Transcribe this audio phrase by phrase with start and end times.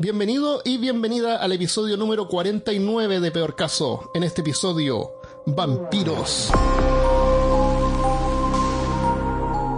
[0.00, 4.10] Bienvenido y bienvenida al episodio número 49 de Peor Caso.
[4.14, 5.12] En este episodio,
[5.44, 6.50] vampiros.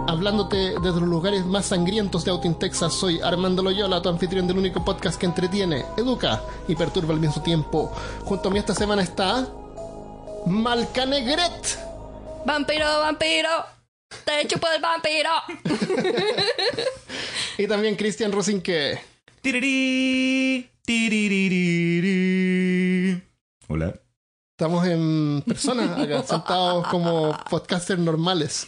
[0.07, 4.59] Hablándote desde los lugares más sangrientos de Austin, Texas, soy Armando Loyola, tu anfitrión del
[4.59, 7.91] único podcast que entretiene, educa y perturba al mismo tiempo.
[8.23, 9.49] Junto a mí esta semana está...
[10.45, 11.79] Malcanegret.
[12.45, 13.49] Vampiro, vampiro.
[14.23, 15.31] Te chupo el vampiro.
[17.55, 19.12] Y también Cristian Rosinque.
[19.43, 22.01] Tirirí, tiriririrí.
[23.67, 23.93] Hola.
[24.57, 28.65] Estamos en persona acá, sentados como podcasters normales.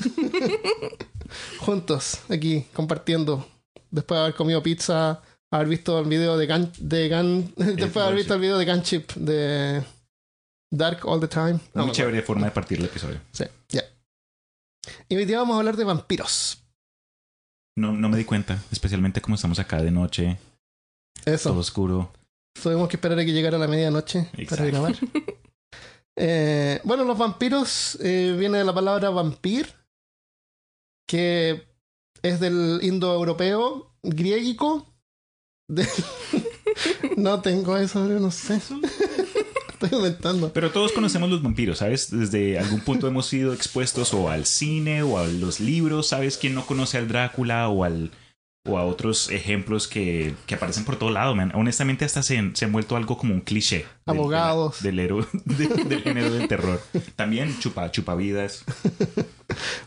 [1.59, 3.47] Juntos, aquí, compartiendo.
[3.89, 6.69] Después de haber comido pizza, haber visto el video de Gun...
[6.77, 9.81] De Gun después de haber visto el video de Gunship de
[10.69, 11.61] Dark All the Time.
[11.73, 13.21] No, Muy chévere forma de partir el episodio.
[13.31, 13.83] Sí, ya.
[15.07, 16.61] Y hoy día vamos a hablar de vampiros.
[17.77, 20.37] No, no me di cuenta, especialmente como estamos acá de noche,
[21.25, 21.49] Eso.
[21.49, 22.11] todo oscuro.
[22.61, 24.95] Tuvimos que esperar a que llegara la medianoche para grabar.
[26.17, 29.67] Eh, bueno, los vampiros eh, viene de la palabra vampir,
[31.05, 31.67] que
[32.21, 34.95] es del indoeuropeo griego.
[35.67, 35.85] De...
[37.17, 38.61] no tengo eso, no sé.
[39.73, 40.53] Estoy inventando.
[40.53, 42.09] Pero todos conocemos los vampiros, ¿sabes?
[42.09, 46.37] Desde algún punto hemos sido expuestos o al cine o a los libros, ¿sabes?
[46.37, 48.11] ¿Quién no conoce al Drácula o al
[48.65, 51.51] o a otros ejemplos que, que aparecen por todo lado, man?
[51.55, 53.85] Honestamente hasta se, se han vuelto algo como un cliché.
[54.05, 54.81] del- Abogados.
[54.81, 56.81] Del, héroe, de- del género del terror.
[57.15, 58.63] También chupa, chupavidas.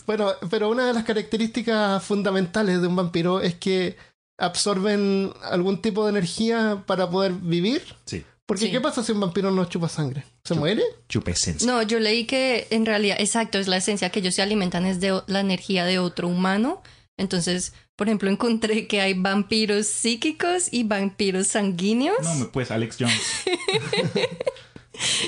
[0.06, 3.96] Bueno, pero una de las características fundamentales de un vampiro es que
[4.38, 7.82] absorben algún tipo de energía para poder vivir.
[8.06, 8.24] Sí.
[8.46, 8.70] Porque, Sí.
[8.70, 10.24] ¿qué pasa si un vampiro no chupa sangre?
[10.44, 10.82] ¿Se muere?
[11.08, 11.70] Chupa esencia.
[11.70, 15.00] No, yo leí que en realidad, exacto, es la esencia que ellos se alimentan es
[15.00, 16.82] de la energía de otro humano.
[17.18, 22.22] Entonces, por ejemplo, encontré que hay vampiros psíquicos y vampiros sanguíneos.
[22.22, 23.20] No, me- pues Alex Jones.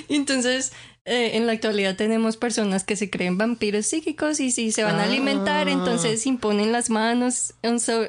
[0.09, 0.73] Entonces,
[1.05, 4.97] eh, en la actualidad tenemos personas que se creen vampiros psíquicos y si se van
[4.97, 5.07] a Ah.
[5.07, 7.55] alimentar, entonces imponen las manos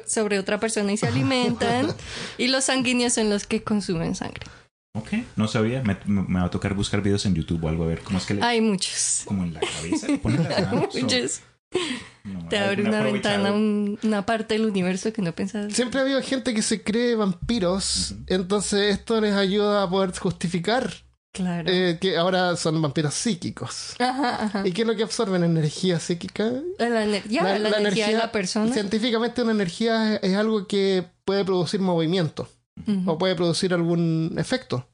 [0.06, 1.94] sobre otra persona y se alimentan.
[2.38, 4.46] y los sanguíneos son los que consumen sangre.
[4.94, 5.82] Ok, no sabía.
[5.82, 5.96] Me,
[6.40, 8.42] va a tocar buscar videos en YouTube o algo a ver cómo es que le.
[8.42, 9.22] Hay muchos.
[9.24, 10.94] Como en la cabeza le ponen las manos.
[10.94, 11.40] o- Muchos.
[12.24, 15.72] No, Te abre un una ventana, un- una parte del universo que no pensabas.
[15.72, 20.92] Siempre ha habido gente que se cree vampiros, entonces esto les ayuda a poder justificar
[21.32, 21.68] Claro.
[21.68, 23.94] eh, que ahora son vampiros psíquicos.
[23.98, 24.68] Ajá, ajá.
[24.68, 25.42] ¿Y qué es lo que absorben?
[25.42, 26.52] ¿Energía psíquica?
[26.78, 28.72] La, energía, la, energía de la persona.
[28.72, 32.48] Científicamente una energía es, es algo que puede producir movimiento
[33.06, 34.86] o puede producir algún efecto.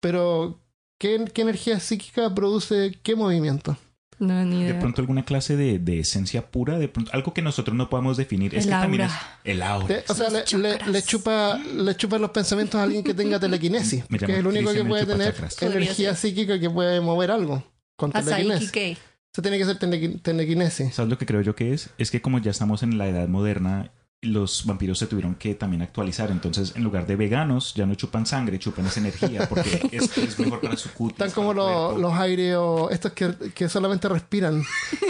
[0.00, 0.60] Pero,
[0.98, 3.76] ¿qué, qué energía psíquica produce qué movimiento?
[4.18, 7.76] No, ni De pronto alguna clase de, de esencia pura, de pronto algo que nosotros
[7.76, 8.54] no podemos definir.
[8.54, 9.12] es El que también es
[9.44, 9.94] el aura.
[9.94, 14.16] Eh, o sea, le, chupa, le chupa los pensamientos a alguien que tenga telequinesis, que
[14.16, 17.62] es el único que puede tener energía psíquica que puede mover algo
[17.96, 18.72] con A telequinesis.
[18.74, 20.94] Eso tiene que ser telequi- telequinesis.
[20.94, 21.90] ¿Sabes lo que creo yo que es?
[21.98, 23.90] Es que como ya estamos en la edad moderna,
[24.22, 26.30] los vampiros se tuvieron que también actualizar.
[26.30, 30.38] Entonces, en lugar de veganos, ya no chupan sangre, chupan esa energía porque es, es
[30.38, 31.12] mejor para su cutis.
[31.20, 34.62] Están como los, los aireos, estos que, que solamente respiran.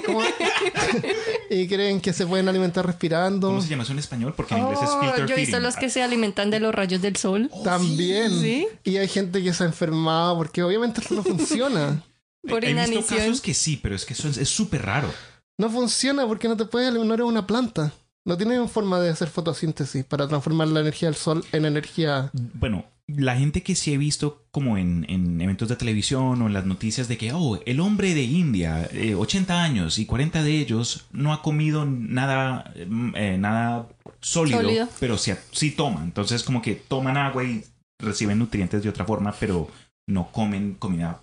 [0.04, 0.20] Como-
[1.50, 3.48] y creen que se pueden alimentar respirando.
[3.48, 4.34] ¿Cómo se llama eso en español?
[4.36, 5.62] Porque en inglés es Oh, filter yo he visto feeding.
[5.62, 7.50] los que se alimentan de los rayos del sol.
[7.64, 8.30] También.
[8.40, 8.66] ¿Sí?
[8.84, 12.02] Y hay gente que se ha enfermado porque obviamente esto no funciona.
[12.46, 13.18] Por He visto inanición.
[13.18, 15.08] casos que sí, pero es que eso es es súper raro.
[15.58, 17.92] No funciona porque no te puedes alimentar en una planta.
[18.26, 22.30] No tienen forma de hacer fotosíntesis para transformar la energía del sol en energía.
[22.54, 26.52] Bueno, la gente que sí he visto como en, en eventos de televisión o en
[26.52, 30.58] las noticias de que, oh, el hombre de India, eh, 80 años y 40 de
[30.58, 33.86] ellos no ha comido nada, mm, eh, nada
[34.20, 34.88] sólido, Sólido.
[34.98, 36.02] pero sí, sí toma.
[36.02, 37.64] Entonces como que toman agua y
[38.00, 39.70] reciben nutrientes de otra forma, pero
[40.08, 41.20] no comen comida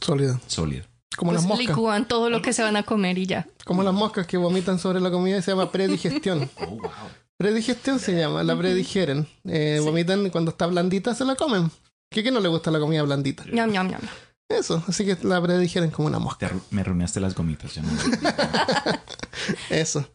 [0.00, 0.40] Sólida.
[0.48, 0.89] sólida.
[1.16, 1.66] Como Pues las moscas.
[1.68, 3.46] licúan todo lo que se van a comer y ya.
[3.64, 6.48] Como las moscas que vomitan sobre la comida y se llama predigestión.
[6.60, 6.90] Oh, wow.
[7.36, 9.26] Predigestión se llama, la predigeren.
[9.44, 9.84] Eh, Sí.
[9.84, 11.70] Vomitan y cuando está blandita, se la comen.
[12.12, 13.44] ¿Qué que no le gusta la comida blandita?
[13.52, 14.00] Ñam, ñam, ñam.
[14.48, 16.50] Eso, así que la predigeren como una mosca.
[16.50, 17.74] arru- me arruinaste las gomitas.
[17.74, 17.88] ya no-
[19.70, 20.06] Eso.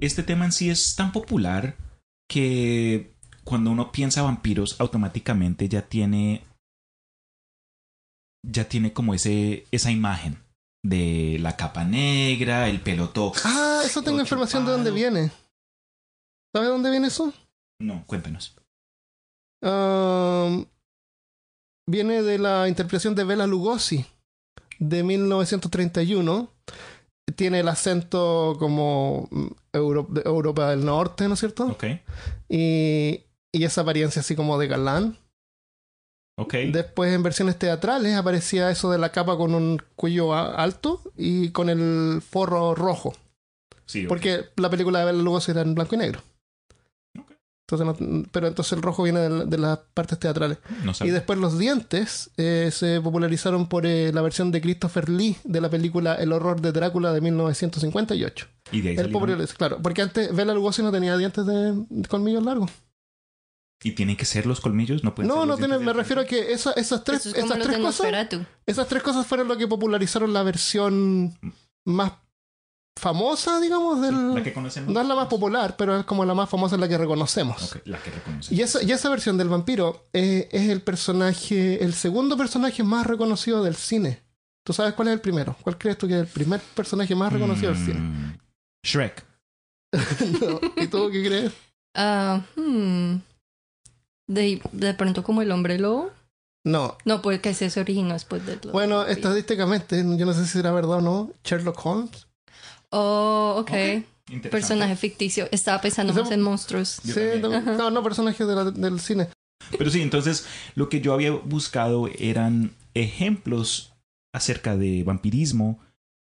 [0.00, 1.76] Este tema en sí es tan popular
[2.28, 3.15] que
[3.46, 6.42] cuando uno piensa vampiros, automáticamente ya tiene.
[8.44, 10.38] Ya tiene como ese, esa imagen
[10.84, 13.32] de la capa negra, el pelo todo.
[13.44, 15.30] Ah, eso tengo información de dónde viene.
[16.54, 17.32] ¿Sabe dónde viene eso?
[17.80, 18.54] No, cuéntanos.
[19.62, 20.66] Um,
[21.88, 24.04] viene de la interpretación de Bela Lugosi
[24.78, 26.50] de 1931
[27.34, 31.66] tiene el acento como mm, Euro- de Europa del Norte, ¿no es cierto?
[31.66, 31.84] Ok.
[32.48, 35.18] Y, y esa apariencia así como de galán.
[36.38, 36.52] Ok.
[36.72, 41.70] Después en versiones teatrales aparecía eso de la capa con un cuello alto y con
[41.70, 43.14] el forro rojo.
[43.86, 44.06] Sí.
[44.06, 46.20] Porque la película de Bela Lugosi era en blanco y negro.
[47.18, 47.32] Ok.
[47.66, 50.58] Entonces no- pero entonces el rojo viene de, de las partes teatrales.
[50.84, 51.14] No Y sabía.
[51.14, 55.70] después los dientes eh, se popularizaron por eh, la versión de Christopher Lee de la
[55.70, 58.46] película El horror de Drácula de 1958.
[58.72, 62.08] Y de ahí El populariz- claro, porque antes Bela Lugosi no tenía dientes de, de
[62.08, 62.70] colmillos largos.
[63.82, 65.04] ¿Y tienen que ser los colmillos?
[65.04, 67.50] No pueden ser No, los no me refiero a que esa- esas tres, es esas
[67.58, 68.44] tres cosas, Nosferatu.
[68.64, 71.38] esas tres cosas fueron lo que popularizaron la versión
[71.84, 72.12] más
[72.98, 74.34] famosa, digamos, del.
[74.34, 74.92] La que conocemos.
[74.92, 77.76] No es la más popular, pero es como la más famosa, la que reconocemos.
[77.84, 78.50] La que reconocemos.
[78.58, 83.06] Y esa, y esa versión del vampiro eh, es el personaje, el segundo personaje más
[83.06, 84.22] reconocido del cine.
[84.64, 85.54] ¿Tú sabes cuál es el primero?
[85.62, 88.00] ¿Cuál crees tú que es el primer personaje más reconocido del cine?
[88.00, 88.38] Mm,
[88.82, 89.24] Shrek.
[90.40, 90.60] No.
[90.82, 91.52] ¿Y tú qué crees?
[91.94, 93.16] Ah, hmm.
[94.26, 96.10] De, de pronto como el hombre lobo.
[96.64, 96.96] No.
[97.04, 98.72] No, porque ese se originó después del lobo.
[98.72, 102.26] Bueno, estadísticamente, yo no sé si será verdad o no, Sherlock Holmes.
[102.90, 103.70] Oh, ok.
[103.70, 104.50] Interesante.
[104.50, 105.48] Personaje ficticio.
[105.52, 106.98] Estaba pensando más en monstruos.
[107.04, 109.28] Sí, no, no, no, personaje de la- del cine.
[109.78, 113.92] Pero sí, entonces lo que yo había buscado eran ejemplos
[114.34, 115.78] acerca de vampirismo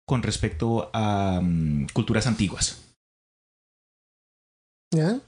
[0.06, 2.82] con respecto a mm, culturas antiguas.
[4.90, 5.18] ¿Ya?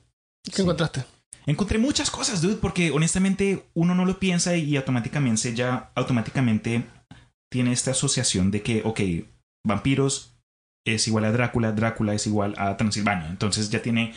[0.45, 0.63] ¿Qué Sí.
[0.63, 1.05] encontraste?
[1.47, 6.85] Encontré muchas cosas, dude, porque honestamente uno no lo piensa y automáticamente ya automáticamente
[7.51, 9.01] tiene esta asociación de que, ok,
[9.67, 10.35] vampiros
[10.87, 13.29] es igual a Drácula, Drácula es igual a Transilvania.
[13.29, 14.15] Entonces ya tiene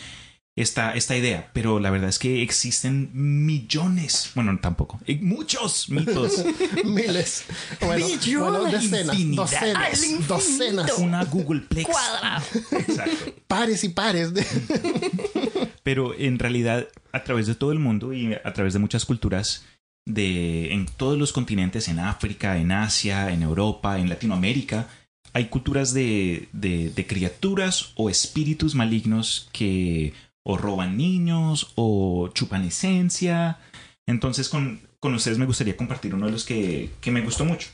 [0.58, 6.44] esta, esta idea, pero la verdad es que existen millones, bueno, tampoco, muchos mitos.
[6.84, 7.46] Miles.
[7.80, 9.44] Bueno, Millones, bueno, decenas, infinidad.
[9.44, 11.88] docenas, docenas, Una Googleplex.
[11.88, 12.44] Cuadrado.
[12.72, 13.34] Exacto.
[13.46, 14.34] pares y pares.
[14.34, 14.44] De...
[15.84, 19.64] Pero en realidad, a través de todo el mundo y a través de muchas culturas,
[20.06, 24.88] de, en todos los continentes, en África, en Asia, en Europa, en Latinoamérica,
[25.34, 30.14] hay culturas de, de, de criaturas o espíritus malignos que
[30.50, 33.60] o roban niños o chupan esencia.
[34.08, 37.68] Entonces, con, con ustedes me gustaría compartir uno de los que, que me gustó mucho.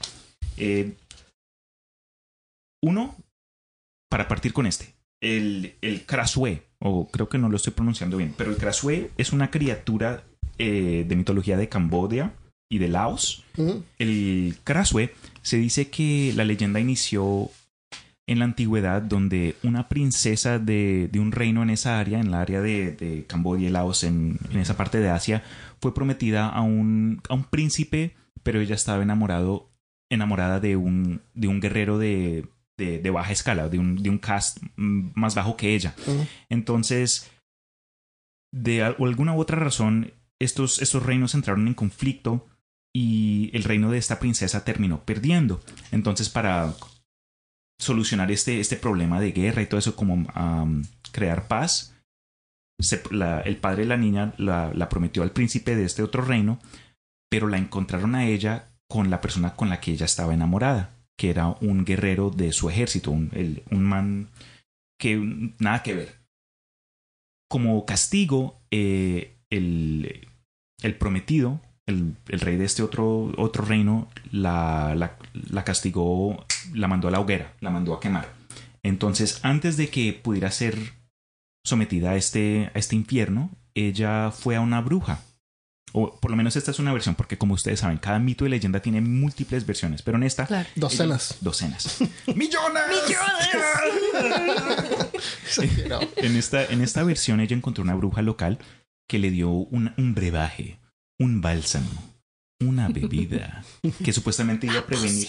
[0.58, 0.96] Eh,
[2.81, 3.16] uno,
[4.10, 8.34] para partir con este, el, el Krasue, o creo que no lo estoy pronunciando bien,
[8.36, 10.24] pero el Krasue es una criatura
[10.58, 12.34] eh, de mitología de Camboya
[12.72, 13.44] y de Laos.
[14.00, 17.52] El Krasue se dice que la leyenda inició
[18.28, 22.40] en la antigüedad donde una princesa de, de un reino en esa área, en la
[22.42, 25.44] área de, de Camboya y Laos, en, en esa parte de Asia,
[25.81, 29.72] fue prometida a un, a un príncipe, pero ella estaba enamorado,
[30.10, 32.48] enamorada de un, de un guerrero de,
[32.78, 35.94] de, baja escala, de un, de un cast más bajo que ella.
[36.50, 37.30] Entonces,
[38.54, 42.48] de al- alguna u otra razón, estos, estos reinos entraron en conflicto
[42.96, 45.62] y el reino de esta princesa terminó perdiendo.
[45.92, 46.74] Entonces, para
[47.84, 50.26] solucionar este, este problema de guerra y todo eso, como
[51.12, 51.96] crear paz,
[52.80, 56.60] el padre de la niña la, prometió al príncipe de este otro reino,
[57.30, 61.30] pero la encontraron a ella con la persona con la que ella estaba enamorada, que
[61.30, 63.32] era un guerrero de su ejército, un,
[63.72, 64.30] un man
[65.00, 65.18] que
[65.60, 66.24] nada que ver.
[67.50, 70.28] Como castigo, eh, el,
[70.82, 76.88] el prometido, el, el rey de este otro, otro reino, la, la, la castigó, la
[76.88, 78.32] mandó a la hoguera, la mandó a quemar.
[78.84, 80.78] Entonces, antes de que pudiera ser
[81.66, 85.22] sometida a este, a este infierno, ella fue a una bruja.
[85.96, 88.50] O por lo menos esta es una versión, porque como ustedes saben, cada mito y
[88.50, 90.68] leyenda tiene múltiples versiones, pero en esta, Claro.
[90.75, 91.38] Docenas.
[91.42, 92.00] docenas.
[92.36, 92.84] ¡Millones!
[95.44, 96.08] Exagerado.
[96.18, 98.58] En esta, en esta versión ella encontró una bruja local
[99.08, 100.80] que le dio un, un brebaje,
[101.20, 101.90] un bálsamo,
[102.67, 103.63] una bebida
[104.03, 105.27] que supuestamente iba a prevenir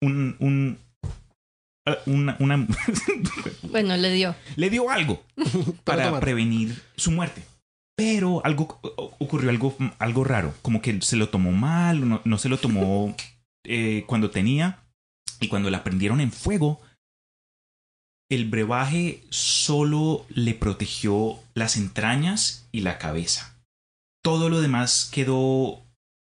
[0.00, 0.78] un, un,
[1.86, 2.66] ah, una, una-
[3.62, 4.34] Bueno, le dio.
[4.56, 5.22] le dio algo
[5.84, 6.20] para tomar.
[6.20, 7.42] prevenir su muerte.
[7.96, 8.80] Pero algo
[9.20, 13.14] ocurrió algo, algo raro, como que se lo tomó mal, no, no se lo tomó
[13.64, 14.82] eh, cuando tenía
[15.40, 16.80] y cuando la prendieron en fuego,
[18.30, 23.51] el brebaje solo le protegió las entrañas y la cabeza.
[24.22, 25.82] Todo lo demás quedó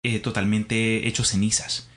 [0.04, 1.90] eh, totalmente hecho cenizas.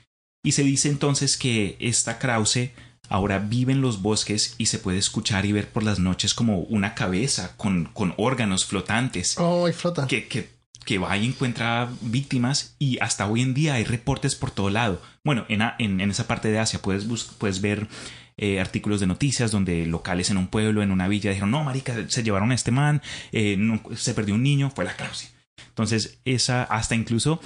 [0.43, 2.69] Y se dice entonces que esta Krause
[3.09, 6.59] ahora vive en los bosques y se puede escuchar y ver por las noches como
[6.59, 10.07] una cabeza con, con órganos flotantes Oh, y flota.
[10.07, 14.51] que, que que va y encuentra víctimas y hasta hoy en día hay reportes por
[14.51, 15.01] todo lado.
[15.21, 17.03] Bueno, en, en, en esa parte de Asia puedes,
[17.37, 17.89] puedes ver
[18.37, 21.93] eh, artículos de noticias donde locales en un pueblo, en una villa, dijeron, no, marica,
[22.07, 23.01] se llevaron a este man,
[23.33, 25.27] eh, no- se perdió un niño, fue la causa.
[25.69, 27.39] Entonces, esa, hasta incluso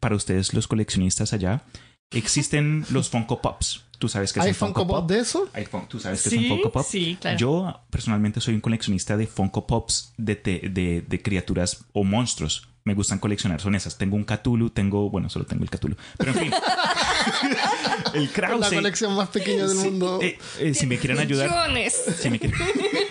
[0.00, 1.62] para ustedes los coleccionistas allá,
[2.10, 3.84] existen los Funko Pops.
[3.98, 5.10] ¿Tú sabes qué es ¿Hay un Funko Funko Pop Pop?
[5.10, 5.48] de eso?
[5.52, 6.86] Hay fun- ¿Tú sabes qué es un Funko Pop?
[6.88, 7.36] sí, claro.
[7.36, 12.68] Yo personalmente soy un coleccionista de Funko Pops de, te- de, de criaturas o monstruos.
[12.84, 13.98] Me gustan coleccionar, son esas.
[13.98, 15.96] Tengo un Cthulhu, tengo, bueno, solo tengo el Cthulhu.
[16.16, 16.52] Pero en fin.
[18.14, 18.72] el La Krause.
[18.72, 20.20] colección más pequeña del Sí, mundo.
[20.22, 22.02] eh, eh, si me quieren ayudar, Millones.
[22.18, 22.56] si me quieren,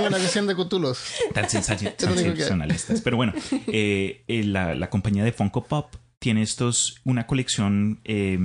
[0.00, 0.98] Una colección de Cthulhus.
[1.32, 3.00] tan sensacionalistas.
[3.00, 3.32] Pero bueno,
[3.68, 8.38] eh, eh, la, la compañía de Funko Pop tiene estos, una colección eh,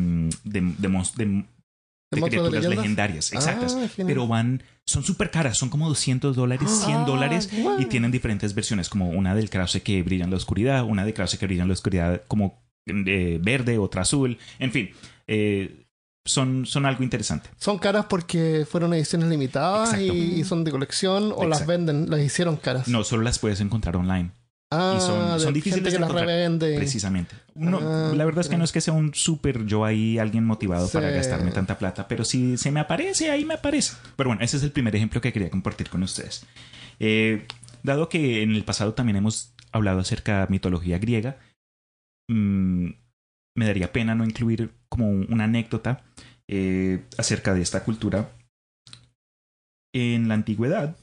[0.44, 1.46] de, de, mons- de-
[2.12, 3.76] ¿De de monstruos de criaturas legendarias, exactas.
[3.76, 4.08] Ah, genial.
[4.08, 8.56] pero van, son súper caras, son como 200 dólares, 100 Ah, dólares y tienen diferentes
[8.56, 11.62] versiones, como una del Krause que brilla en la oscuridad, una de Krause que brilla
[11.62, 14.90] en la oscuridad como eh, verde, otra azul, en fin,
[15.28, 15.86] eh,
[16.26, 17.50] son, son algo interesante.
[17.58, 20.14] Son caras porque fueron ediciones limitadas Exacto.
[20.14, 22.88] y, son de colección o las venden, las hicieron caras.
[22.88, 24.32] No solo las puedes encontrar online,
[24.72, 25.02] ah, y
[25.40, 26.76] son- difíciles de encontrar, revende.
[26.76, 27.36] precisamente.
[27.56, 30.46] No, Ah, la verdad es que no es que sea un súper yo ahí alguien
[30.46, 30.94] motivado Sí.
[30.94, 33.96] para gastarme tanta plata, pero si se me aparece, ahí me aparece.
[34.16, 36.46] Pero bueno, ese es el primer ejemplo que quería compartir con ustedes.
[37.00, 37.48] Eh,
[37.82, 41.38] dado que en el pasado también hemos hablado acerca de mitología griega,
[42.30, 42.90] mm,
[43.56, 46.04] me daría pena no incluir como un- una anécdota
[46.48, 48.32] eh, acerca de esta cultura.
[49.94, 50.98] En la antigüedad,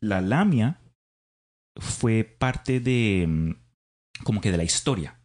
[0.00, 0.80] la lamia
[1.76, 3.54] fue parte de mm,
[4.24, 5.20] como que de la historia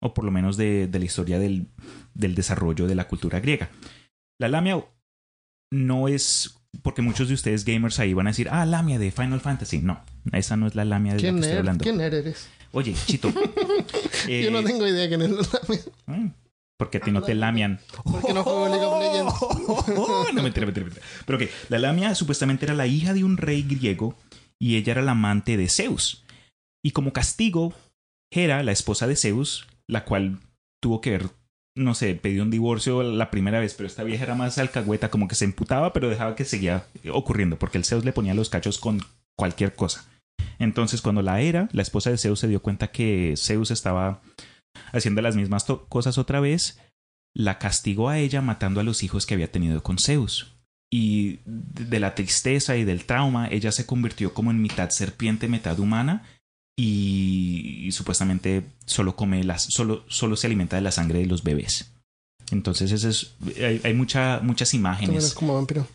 [0.00, 1.68] o por lo menos de, de la historia del,
[2.14, 3.70] del desarrollo de la cultura griega.
[4.40, 4.84] La lamia
[5.72, 9.40] no es porque muchos de ustedes gamers ahí van a decir, ah, lamia de Final
[9.40, 9.78] Fantasy.
[9.78, 11.82] No, esa no es la lamia de la ¿Quién que estoy hablando.
[11.84, 12.48] ¿Quién eres?
[12.72, 13.32] Oye, Chito.
[14.26, 15.60] eh, Yo no tengo idea quién es la
[16.16, 16.32] mm,
[16.82, 17.78] porque a ti no te lamian.
[18.02, 19.86] Porque no juego League of Legends.
[20.34, 21.06] no, mentira, mentira, mentira.
[21.24, 24.16] Pero que la lamia supuestamente era la hija de un rey griego
[24.58, 26.24] y ella era la amante de Zeus.
[26.84, 27.72] Y como castigo,
[28.32, 30.40] Hera, la esposa de Zeus, la cual
[30.82, 31.28] tuvo que ver,
[31.76, 35.28] no sé, pidió un divorcio la primera vez, pero esta vieja era más alcahueta, como
[35.28, 38.78] que se emputaba, pero dejaba que seguía ocurriendo, porque el Zeus le ponía los cachos
[38.78, 38.98] con
[39.38, 40.04] cualquier cosa.
[40.58, 44.20] Entonces, cuando la Hera, la esposa de Zeus, se dio cuenta que Zeus estaba
[44.92, 46.78] haciendo las mismas cosas otra vez,
[47.34, 50.54] la castigó a ella matando a los hijos que había tenido con Zeus.
[50.90, 55.78] Y de la tristeza y del trauma, ella se convirtió como en mitad serpiente, mitad
[55.78, 56.22] humana.
[56.76, 61.42] Y, y supuestamente solo come las, solo, solo se alimenta de la sangre de los
[61.42, 61.92] bebés.
[62.50, 65.34] Entonces, ese es, hay, hay mucha, muchas También es imágenes.
[65.34, 65.86] como vampiro.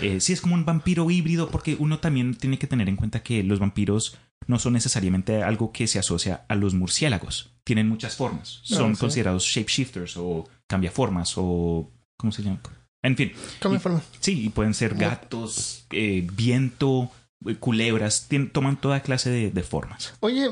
[0.00, 3.22] Eh, sí, es como un vampiro híbrido, porque uno también tiene que tener en cuenta
[3.22, 7.50] que los vampiros no son necesariamente algo que se asocia a los murciélagos.
[7.64, 8.60] Tienen muchas formas.
[8.62, 9.00] Son Ah, sí.
[9.00, 11.90] considerados shapeshifters o cambiaformas o.
[12.16, 12.60] ¿Cómo se llama?
[13.02, 14.02] En fin, Cambia forma.
[14.20, 17.10] sí, y pueden ser gatos, eh, viento,
[17.46, 20.14] eh, culebras, toman toda clase de, de formas.
[20.20, 20.48] Oye,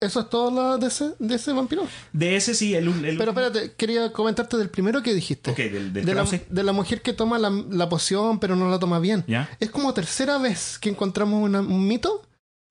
[0.00, 1.86] ¿eso es todo la de, ese, de ese vampiro?
[2.14, 2.88] De ese sí, el.
[3.04, 5.50] el Pero espérate, quería comentarte del primero que dijiste.
[5.50, 6.40] Ok, del, del de, la, Krause.
[6.48, 9.24] de la mujer que toma la, la poción pero no la toma bien.
[9.26, 9.50] ¿Ya?
[9.60, 12.22] Es como tercera vez que encontramos una- un mito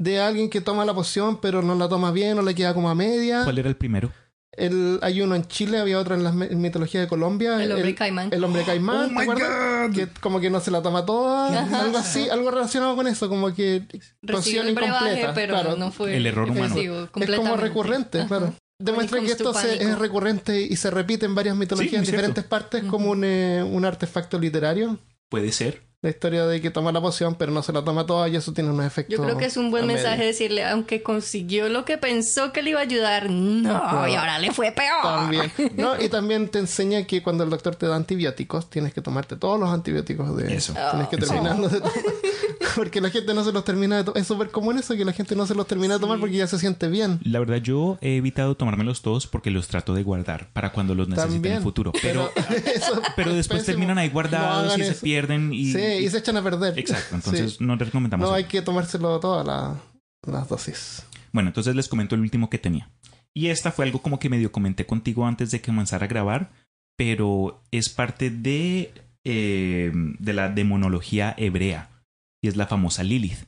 [0.03, 2.89] de alguien que toma la poción pero no la toma bien o le queda como
[2.89, 3.43] a media.
[3.43, 4.12] ¿Cuál era el primero?
[4.55, 7.63] El, hay uno en Chile, había otro en la mitología de Colombia.
[7.63, 8.29] El hombre caimán.
[8.31, 9.88] El hombre caimán, Oh ¿te acuerdas?
[9.89, 9.95] God.
[9.95, 11.60] Que como que no se la toma toda.
[11.63, 11.81] Ajá.
[11.81, 13.81] Algo así, algo relacionado con eso, como que
[14.27, 15.33] poción incompleta.
[15.33, 15.75] pero claro.
[15.75, 16.75] no fue El error humano.
[16.75, 18.27] Es como recurrente, Ajá.
[18.27, 18.53] claro.
[18.79, 22.05] Demuestra que esto to se- es recurrente y se repite en varias mitologías Sí, en
[22.05, 22.17] cierto.
[22.17, 25.00] diferentes partes como un, eh, un artefacto literario.
[25.29, 25.81] Puede ser.
[26.03, 28.51] La historia de que toma la poción pero no se la toma toda y eso
[28.51, 29.17] tiene unos efectos.
[29.17, 30.01] Yo creo que es un buen medio.
[30.01, 34.38] mensaje decirle, aunque consiguió lo que pensó que le iba a ayudar, no, y ahora
[34.38, 35.01] le fue peor.
[35.01, 35.51] También.
[35.77, 39.38] No, y también te enseña que cuando el doctor te da antibióticos, tienes que tomarte
[39.38, 40.74] todos los antibióticos de Eso.
[40.91, 41.93] Tienes que terminarlos de tomar.
[42.75, 44.22] Porque la gente no se los termina de tomar.
[44.22, 46.48] Es súper común eso, que la gente no se los termina de tomar porque ya
[46.48, 47.20] se siente bien.
[47.24, 51.08] La verdad, yo he evitado tomármelos todos porque los trato de guardar para cuando los
[51.08, 51.91] necesite en el futuro.
[52.01, 52.32] Pero,
[53.15, 53.65] pero es después pésimo.
[53.77, 55.53] terminan ahí guardados y se pierden.
[55.53, 56.77] Y, Sí, y se echan a perder.
[56.77, 57.58] Exacto, entonces Sí.
[57.63, 58.24] no les recomendamos.
[58.24, 58.36] No eso.
[58.36, 59.75] hay que tomárselo todas la-
[60.25, 61.03] las dosis.
[61.32, 62.89] Bueno, entonces les comento el último que tenía.
[63.34, 66.51] Y esta fue algo como que medio comenté contigo antes de que comenzara a grabar,
[66.96, 68.93] pero es parte de,
[69.25, 71.89] eh, de la demonología hebrea
[72.43, 73.45] y es la famosa Lilith.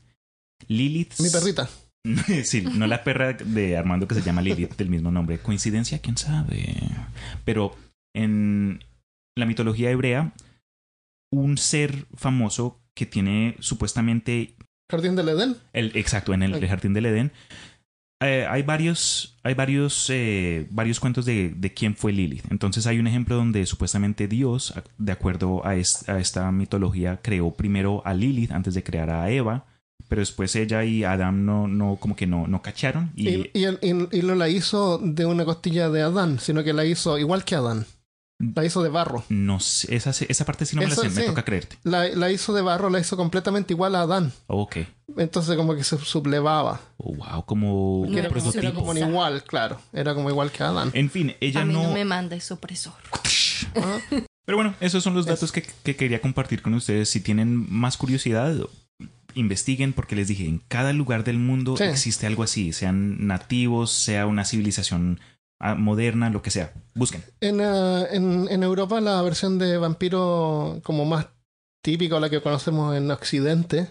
[0.68, 1.14] Lilith.
[1.20, 1.70] Mi perrita.
[2.44, 5.38] sí, no la perra de Armando que se llama Lilith del mismo nombre.
[5.40, 6.76] Coincidencia, quién sabe.
[7.44, 7.76] Pero
[8.16, 8.80] en
[9.38, 10.34] la mitología hebrea,
[11.32, 14.56] un ser famoso que tiene supuestamente
[14.90, 15.58] Jardín del Edén.
[15.74, 16.66] el, exacto, en el Ok.
[16.68, 17.32] jardín del Edén.
[18.22, 22.46] Eh, hay varios, hay varios, eh, varios cuentos de, de quién fue Lilith.
[22.50, 27.52] Entonces hay un ejemplo donde supuestamente Dios, de acuerdo a, es- a esta mitología, creó
[27.52, 29.66] primero a Lilith antes de crear a Eva,
[30.08, 33.66] pero después ella y Adam no, no como que no, no cacharon y, y-
[34.12, 37.56] y no la hizo de una costilla de Adán, sino que la hizo igual que
[37.56, 37.86] Adán.
[38.38, 39.24] La hizo de barro.
[39.30, 41.26] no sé, esa, esa parte sí no me la sé, me sí.
[41.26, 41.78] toca creerte.
[41.84, 44.34] La, la hizo de barro, la hizo completamente igual a Adán.
[44.48, 44.78] Ok.
[45.18, 46.82] Entonces como que se sublevaba.
[46.98, 48.30] Oh, wow, como un Era
[48.74, 49.80] como, era igual, claro.
[49.94, 50.92] Era como igual que Adán.
[50.94, 51.94] En fin, ella a mí no, no...
[51.94, 52.94] me manda ese opresor.
[53.78, 54.00] Ah,
[54.46, 57.10] Pero bueno, esos son los datos que, que quería compartir con ustedes.
[57.10, 58.54] Si tienen más curiosidad,
[59.34, 61.84] investiguen porque les dije, en cada lugar del mundo Sí.
[61.84, 65.20] existe algo así, sean nativos, sea una civilización
[65.60, 66.74] moderna, lo que sea.
[66.94, 67.24] Busquen.
[67.42, 71.28] En, eh, en, en Europa la versión de vampiro como más
[71.84, 73.90] típica o la que conocemos en Occidente,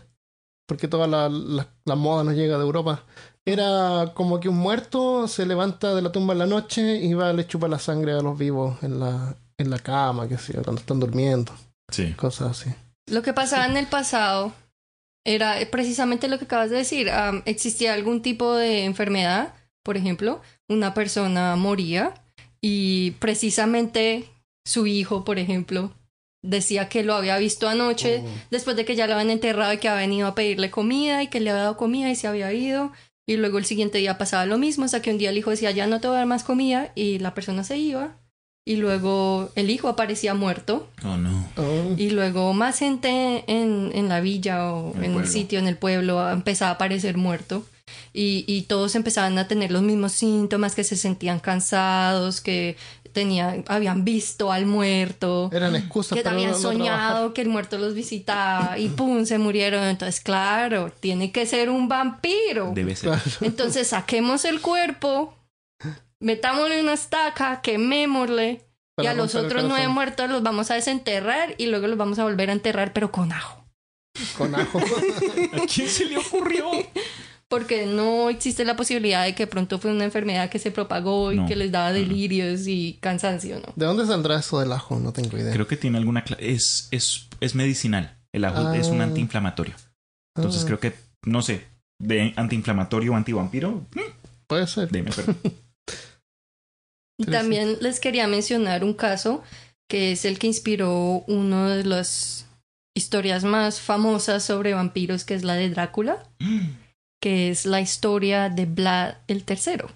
[0.67, 3.05] porque toda la, la, la moda nos llega de Europa,
[3.47, 7.33] era como que un muerto se levanta de la tumba en la noche y va
[7.33, 10.63] le chupa la sangre a los vivos en la, en la cama, que sé yo,
[10.63, 11.53] cuando están durmiendo,
[11.91, 12.13] Sí.
[12.15, 12.71] cosas así.
[13.11, 14.53] Lo que pasaba en el pasado
[15.27, 17.11] era precisamente lo que acabas de decir.
[17.45, 19.53] Existía algún tipo de enfermedad,
[19.85, 22.15] por ejemplo, una persona moría
[22.61, 24.25] y precisamente
[24.67, 25.93] su hijo, por ejemplo,
[26.43, 28.29] decía que lo había visto anoche Oh.
[28.51, 31.29] después de que ya lo habían enterrado y que había venido a pedirle comida y
[31.29, 32.93] que le había dado comida y se había ido.
[33.27, 35.71] Y luego el siguiente día pasaba lo mismo, hasta que un día el hijo decía,
[35.71, 38.17] ya no te voy a dar más comida y la persona se iba.
[38.67, 41.47] Y luego el hijo aparecía muerto Oh, no.
[41.57, 41.95] Oh.
[41.99, 45.31] y luego más gente en, en la villa o En el en el pueblo.
[45.31, 47.65] sitio, en el pueblo, empezaba a aparecer muerto.
[48.13, 52.77] Y, y todos empezaban a tener los mismos síntomas, que se sentían cansados, que
[53.13, 56.79] tenían, habían visto al muerto, Eran excusas que para habían no- no trabajar.
[57.13, 59.85] soñado que el muerto los visitaba y pum, se murieron.
[59.85, 62.73] Entonces, claro, tiene que ser un vampiro.
[62.75, 63.11] Debe ser.
[63.11, 63.23] Claro.
[63.41, 65.35] Entonces saquemos el cuerpo,
[66.21, 68.51] metámosle una estaca, quemémosle
[68.97, 72.19] y Para a los otros nueve muertos los vamos a desenterrar y luego los vamos
[72.19, 73.65] a volver a enterrar, pero con ajo.
[74.39, 74.79] Con ajo.
[75.53, 76.71] ¿A quién se le ocurrió?
[77.59, 81.37] Porque no existe la posibilidad de que pronto fue una enfermedad que se propagó y
[81.37, 81.47] No.
[81.47, 83.73] que les daba delirios y cansancio, ¿no?
[83.77, 84.99] ¿De dónde saldrá eso del ajo?
[84.99, 85.53] No tengo idea.
[85.53, 86.25] Creo que tiene alguna...
[86.39, 88.17] Es, es, es medicinal.
[88.33, 88.77] El ajo Ah.
[88.77, 89.75] es un antiinflamatorio.
[90.37, 90.95] Entonces Ah, creo que,
[91.27, 91.65] no sé,
[92.01, 93.87] de antiinflamatorio o antivampiro,
[94.49, 94.91] Puede ser.
[94.91, 95.11] deme,
[97.31, 99.43] también les quería mencionar un caso
[99.89, 102.47] que es el que inspiró una de las
[102.97, 106.25] historias más famosas sobre vampiros, que es la de Drácula,
[107.25, 109.89] que es la historia de Vlad el Tercero.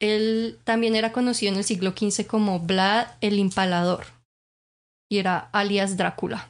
[0.00, 4.04] Él también era conocido en el siglo XV como Vlad el Impalador
[5.10, 6.48] y era alias Drácula.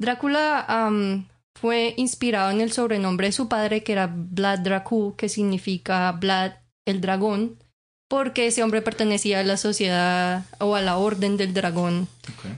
[0.00, 0.96] Drácula
[1.60, 6.52] fue inspirado en el sobrenombre de su padre, que era Vlad Dracul, que significa Vlad
[6.86, 7.58] el Dragón,
[8.08, 12.08] porque ese hombre pertenecía a la sociedad o a la Orden del Dragón,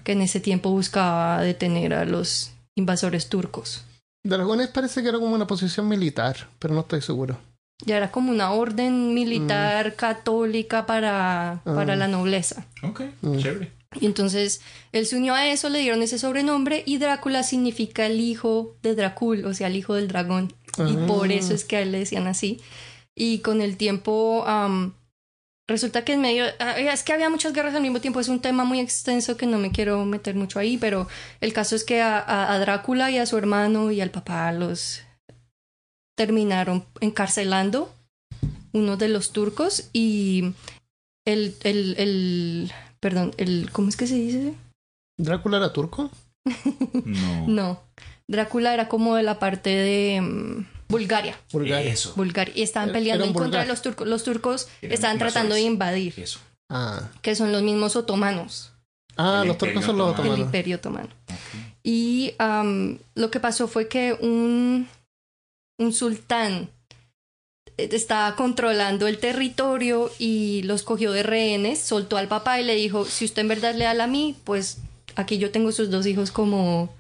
[0.05, 3.87] que en ese tiempo buscaba detener a los invasores turcos.
[4.25, 7.39] Dragones parece que era como una posición militar, pero no estoy seguro.
[7.85, 11.97] Ya era como una orden militar católica para, para Ah.
[11.97, 12.65] la nobleza.
[12.85, 13.39] Ok, Mm.
[13.39, 13.73] chévere.
[14.01, 14.61] Y entonces
[14.93, 18.95] él se unió a eso, le dieron ese sobrenombre y Drácula significa el hijo de
[18.95, 20.55] Dracul, o sea, el hijo del dragón.
[20.79, 21.05] Y Ah.
[21.07, 22.61] por eso es que a él le decían así.
[23.15, 24.45] Y con el tiempo,
[25.73, 28.41] resulta que en medio, ah, es que había muchas guerras al mismo tiempo, es un
[28.41, 31.09] tema muy extenso que no me quiero meter mucho ahí, pero
[31.41, 34.53] el caso es que a, a- a Drácula y a su hermano y al papá
[34.53, 35.03] los
[36.17, 37.93] terminaron encarcelando
[38.73, 40.53] uno de los turcos y
[41.27, 44.55] el, el, el, perdón, el, ¿cómo es que se dice?
[45.19, 46.11] ¿Drácula era turco?
[47.05, 47.47] No.
[47.49, 47.81] No,
[48.29, 51.37] Drácula era como de la parte de mm, Bulgaria.
[51.53, 51.93] Bulgaria.
[51.93, 52.13] Eso.
[52.15, 52.55] Bulgaria.
[52.57, 54.07] Y estaban peleando en contra de los turcos.
[54.07, 56.39] Los turcos Eran estaban tratando de invadir, Eso.
[56.69, 58.73] Ah, que son los mismos otomanos,
[59.17, 60.47] ah El los turcos son los Imperio el otomanos.
[60.47, 61.09] imperio otomano.
[61.83, 64.87] Y am, lo que pasó fue que un,
[65.79, 66.71] un sultán
[67.77, 72.75] eh, estaba controlando el territorio y los cogió de rehenes, soltó al papá y le
[72.75, 74.79] dijo, si usted en verdad es leal a mí, pues
[75.17, 76.95] aquí yo tengo sus dos hijos como,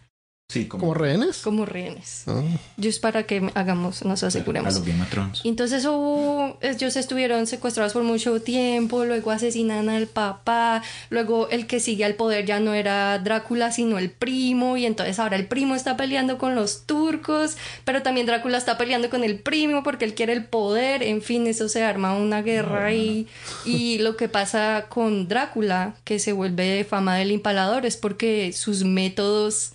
[0.52, 1.38] Sí, como, ¿Como rehenes?
[1.38, 2.24] como rehenes.
[2.26, 2.42] Ah.
[2.76, 4.74] Yo es para que hagamos, nos a aseguremos.
[4.74, 5.40] los Game of Thrones.
[5.44, 11.80] Entonces hubo, ellos estuvieron secuestrados por mucho tiempo, luego asesinan al papá, luego el que
[11.80, 15.74] sigue al poder ya no era Drácula, sino el primo, y entonces ahora el primo
[15.74, 20.12] está peleando con los turcos, pero también Drácula está peleando con el primo porque él
[20.12, 23.26] quiere el poder, en fin, eso se arma una guerra ahí.
[23.64, 28.84] Y lo que pasa con Drácula, que se vuelve fama del impalador, es porque sus
[28.84, 29.72] métodos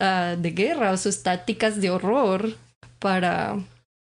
[0.00, 2.54] ah, de guerra o sus tácticas de horror
[2.98, 3.58] para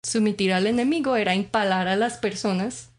[0.04, 2.90] someter al enemigo era impalar a las personas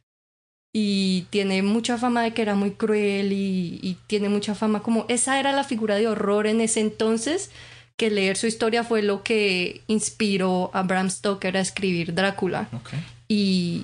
[0.73, 5.05] y tiene mucha fama de que era muy cruel y, y, tiene mucha fama como
[5.09, 7.51] esa era la figura de horror en ese entonces
[7.97, 12.99] que leer su historia fue lo que inspiró a Bram Stoker a escribir Drácula Okay.
[13.27, 13.83] y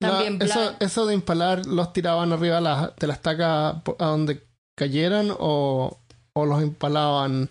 [0.00, 4.06] también La- eso, de impalar, ¿los tiraban arriba de la, de la estaca po- a
[4.06, 4.40] donde
[4.76, 5.98] cayeran o,
[6.34, 7.50] o los impalaban?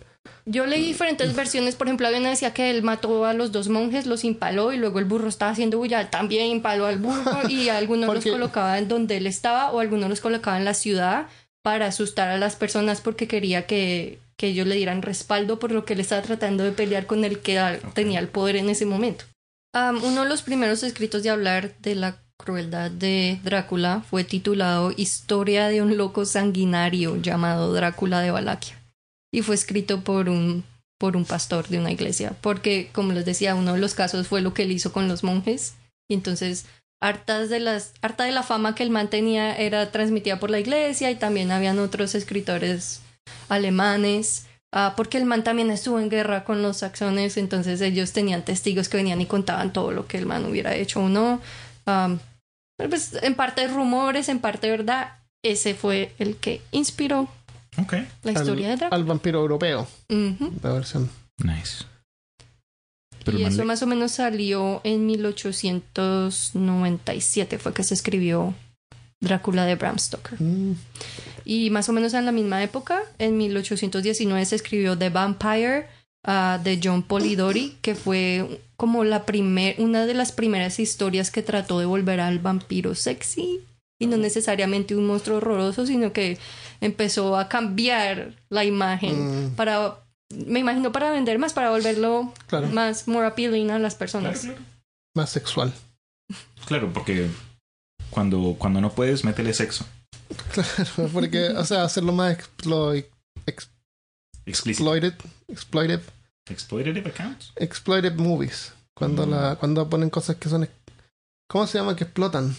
[0.50, 3.68] Yo leí diferentes versiones, por ejemplo, había una decía que él mató a los dos
[3.68, 7.68] monjes, los impaló y luego el burro estaba haciendo bulla, también impaló al burro y
[7.68, 11.26] algunos los colocaba en donde él estaba o algunos los colocaba en la ciudad
[11.62, 15.84] para asustar a las personas porque quería que, que ellos le dieran respaldo por lo
[15.84, 19.26] que él estaba tratando de pelear con el que tenía el poder en ese momento.
[19.74, 24.94] Am, uno de los primeros escritos de hablar de la crueldad de Drácula fue titulado
[24.96, 28.77] Historia de un loco sanguinario llamado Drácula de Valaquia
[29.32, 30.64] y fue escrito por un
[30.98, 34.40] por un pastor de una iglesia porque como les decía uno de los casos fue
[34.40, 35.74] lo que él hizo con los monjes
[36.08, 36.66] y entonces
[37.00, 40.58] hartas de las harta de la fama que el man tenía era transmitida por la
[40.58, 43.00] iglesia y también habían otros escritores
[43.48, 48.44] alemanes ah, porque el man también estuvo en guerra con los saxones entonces ellos tenían
[48.44, 51.40] testigos que venían y contaban todo lo que el man hubiera hecho o no.
[52.76, 57.28] Pues en parte rumores en parte verdad ese fue el que inspiró
[57.80, 57.94] Ok.
[58.24, 60.52] la historia de al, Drácula al vampiro europeo, Ujú.
[60.62, 61.08] la versión.
[61.42, 61.84] Nice.
[63.24, 68.54] Pero y eso le- más o menos salió en 1897, fue que se escribió
[69.20, 70.40] Drácula de Bram Stoker.
[70.40, 70.74] Mm,
[71.44, 75.86] Y más o menos en la misma época, en 1819 se escribió The Vampire
[76.26, 81.42] ah, de John Polidori, que fue como la primer, una de las primeras historias que
[81.42, 83.60] trató de volver al vampiro sexy
[83.98, 86.38] y no necesariamente un monstruo horroroso, sino que
[86.80, 89.54] empezó a cambiar la imagen Mm.
[89.56, 89.98] para,
[90.30, 94.40] me imagino, para vender más, para volverlo Claro, más more appealing a las personas.
[94.40, 94.58] claro.
[95.16, 95.72] más sexual.
[96.66, 97.28] Claro, porque
[98.10, 99.84] cuando, cuando no puedes, métele sexo.
[100.52, 103.06] Claro, porque, o sea, hacerlo más exploit,
[104.46, 105.14] exploited,
[105.48, 106.00] exploited,
[106.50, 107.52] Exploitative accounts.
[107.56, 108.72] exploited movies.
[108.94, 109.30] Cuando Mm.
[109.30, 110.68] la, cuando ponen cosas que son,
[111.48, 111.94] ¿cómo se llama?
[111.96, 112.54] Que explotan,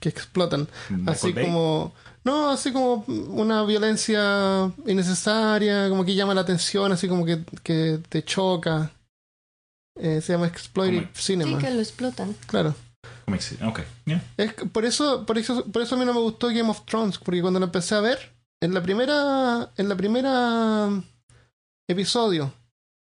[0.00, 0.68] que explotan.
[0.90, 1.44] Michael así Bay.
[1.46, 1.92] como
[2.24, 8.00] no así como una violencia innecesaria como que llama la atención así como que, que
[8.08, 8.90] te choca
[10.00, 12.34] Eh, se llama exploited Como- cinema Sí, que lo explotan.
[12.46, 12.74] claro
[13.24, 14.22] Como ex- Ok, yeah.
[14.36, 17.18] es por eso por eso por eso a mí no me gustó Game of Thrones
[17.18, 18.18] porque cuando lo empecé a ver
[18.60, 20.90] en la primera en la primera
[21.88, 22.52] episodio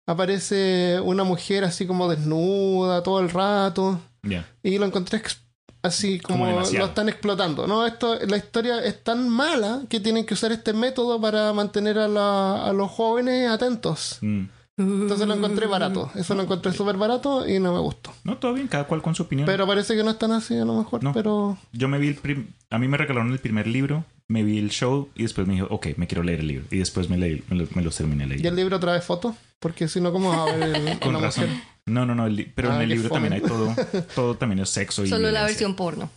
[0.06, 4.44] aparece una mujer así como desnuda todo el rato Yeah.
[4.62, 5.40] y lo encontré ex-
[5.82, 7.66] así Como lo están explotando.
[7.66, 11.98] No, esto, la historia es tan mala que tienen que usar este método para mantener
[11.98, 14.18] a, la- a los jóvenes atentos.
[14.20, 14.44] Mm.
[14.78, 16.10] Entonces lo encontré barato.
[16.16, 18.12] Eso lo encontré súper barato y no me gustó.
[18.24, 19.46] No, todo bien, cada cual con su opinión.
[19.46, 21.02] Pero parece que no están así a lo mejor.
[21.02, 21.14] No.
[21.14, 24.58] Pero Yo me vi el prim- A mí me regalaron el primer libro, me vi
[24.58, 26.66] el show y después me dijo, ok, me quiero leer el libro.
[26.70, 28.48] Y después me, leí, me, lo- me los terminé ¿y leyendo.
[28.50, 29.34] el libro trae fotos?
[29.60, 31.44] Porque si no, ¿cómo vas a ver el, Con razón.
[31.48, 31.62] mujer?
[31.86, 33.74] No, no, no, el pero Ah, en el qué libro también hay todo.
[34.14, 35.08] Todo también es sexo y.
[35.08, 36.10] Solo la versión porno.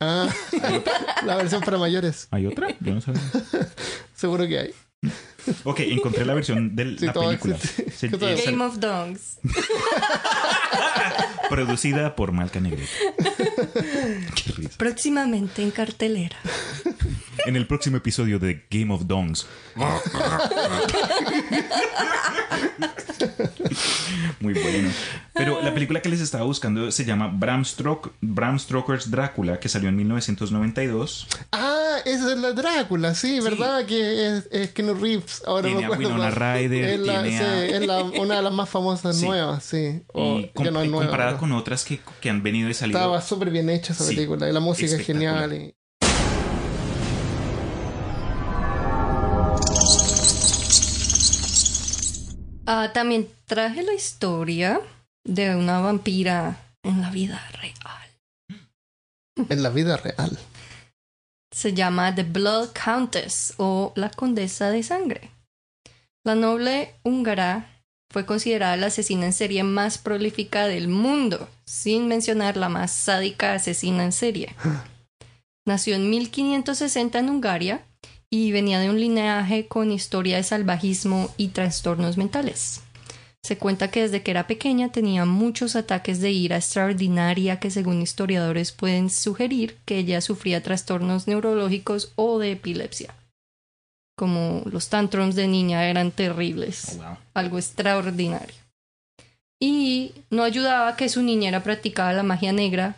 [0.00, 0.28] Ah,
[1.24, 2.26] la versión para mayores.
[2.32, 2.68] ¿Hay otra?
[2.80, 3.20] Yo no sabía.
[4.16, 4.74] Seguro que hay.
[5.64, 7.56] Ok, encontré la versión de Sí, la película.
[7.58, 9.38] Se- Game of Dongs.
[11.48, 12.88] producida por Malca Negrete.
[14.34, 14.78] Qué risa.
[14.78, 16.36] Próximamente en cartelera.
[17.46, 19.46] En el próximo episodio de Game of Dongs.
[24.40, 24.90] Muy bueno.
[25.34, 29.68] Pero la película que les estaba buscando se llama Bram, Stroke- Bram Stoker's Drácula, que
[29.68, 31.26] salió en 1992.
[31.52, 33.84] Ah, esa es la Drácula, sí, ¿verdad?
[33.86, 35.42] Que es, es Keanu Reeves.
[35.46, 35.98] Ahora Tiene me a.
[35.98, 39.26] Winona Ryder, es la- tiene sí, a- es la- una de las más famosas Sí.
[39.26, 40.02] nuevas, sí.
[40.12, 42.98] O y com- no nueva, comparada con otras que, que han venido y salido.
[42.98, 44.48] Estaba súper bien hecha esa Sí, película.
[44.48, 45.52] Y la música es genial.
[45.54, 45.74] y-
[52.64, 54.80] Ah, también traje la historia
[55.24, 58.68] de una vampira en la vida real.
[59.48, 60.38] En la vida real.
[61.50, 65.30] Se llama The Blood Countess o la Condesa de Sangre.
[66.24, 67.68] La noble húngara
[68.12, 73.54] fue considerada la asesina en serie más prolífica del mundo, sin mencionar la más sádica
[73.54, 74.54] asesina en serie.
[75.66, 77.82] Nació en 1560 en Hungaria
[78.32, 82.80] y venía de un linaje con historia de salvajismo y trastornos mentales.
[83.44, 88.00] Se cuenta que desde que era pequeña tenía muchos ataques de ira extraordinaria que según
[88.00, 93.14] historiadores pueden sugerir que ella sufría trastornos neurológicos o de epilepsia.
[94.16, 98.54] Como los tantrums de niña eran terribles Oh, algo extraordinario.
[99.60, 102.96] y no ayudaba que su niñera practicaba la magia negra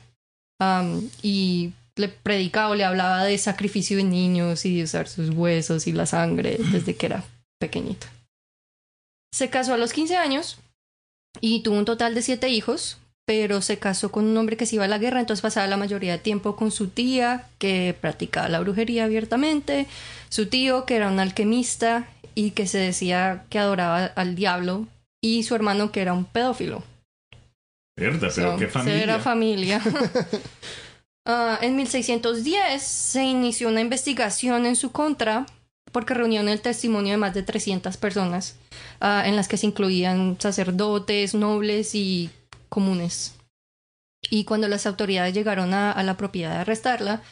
[1.23, 5.87] y le predicaba o le hablaba de sacrificio de niños y de usar sus huesos
[5.87, 7.24] y la sangre desde que era
[7.59, 8.09] pequeñita.
[9.33, 10.59] Se casó a los 15 años
[11.40, 14.76] y tuvo un total de siete hijos, pero se casó con un hombre que se
[14.76, 18.48] iba a la guerra, entonces pasaba la mayoría de tiempo con su tía, que practicaba
[18.48, 19.87] la brujería abiertamente,
[20.28, 24.87] su tío, que era un alquimista y que se decía que adoraba al diablo,
[25.22, 26.83] y su hermano, que era un pedófilo.
[27.96, 29.02] Verdad, pero So, qué familia.
[29.02, 29.80] Era familia.
[31.26, 35.46] Ah, en 1610 se inició una investigación en su contra
[35.90, 38.56] porque reunieron el testimonio de más de 300 personas,
[39.00, 42.30] ah, en las que se incluían sacerdotes, nobles y
[42.68, 43.37] comunes.
[44.28, 47.22] Y cuando las autoridades llegaron a, a la propiedad de arrestarla,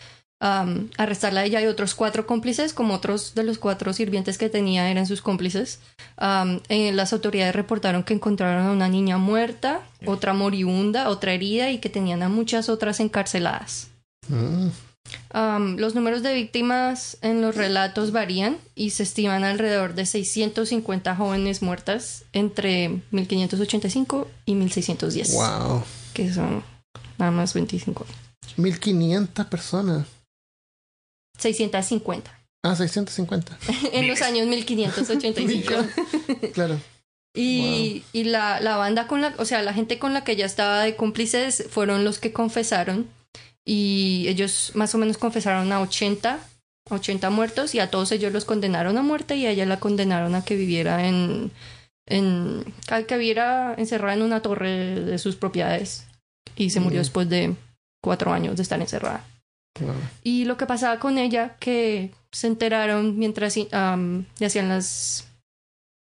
[0.42, 4.90] arrestarla a ella y otros cuatro cómplices, como otros de los cuatro sirvientes que tenía
[4.90, 5.78] eran sus cómplices,
[6.68, 11.78] eh, las autoridades reportaron que encontraron a una niña muerta, otra moribunda, otra herida y
[11.78, 13.88] que tenían a muchas otras encarceladas.
[14.28, 14.68] Mm.
[15.30, 21.14] Am, los números de víctimas en los relatos varían y se estiman alrededor de 650
[21.16, 25.84] jóvenes muertas entre 1585 y 1610, Wow.
[26.14, 26.62] que son
[27.18, 28.06] nada más 25.
[28.56, 30.06] 1500 personas.
[31.42, 33.58] 650 Ah, 650.
[33.92, 35.72] en los años 1585.
[36.54, 36.78] Claro.
[37.34, 40.44] Y, y la, la banda con la, o sea, la gente con la que ella
[40.46, 43.08] estaba de cómplices fueron los que confesaron
[43.64, 46.38] y ellos más o menos confesaron a 80,
[46.90, 50.34] 80 muertos y a todos ellos los condenaron a muerte y a ella la condenaron
[50.34, 51.50] a que viviera en,
[52.06, 56.04] en a que viviera encerrada en una torre de sus propiedades
[56.54, 57.02] y se murió Mm.
[57.04, 57.54] después de
[58.02, 59.24] cuatro años de estar encerrada.
[60.22, 65.28] Y lo que pasaba con ella, que se enteraron mientras le hacían las.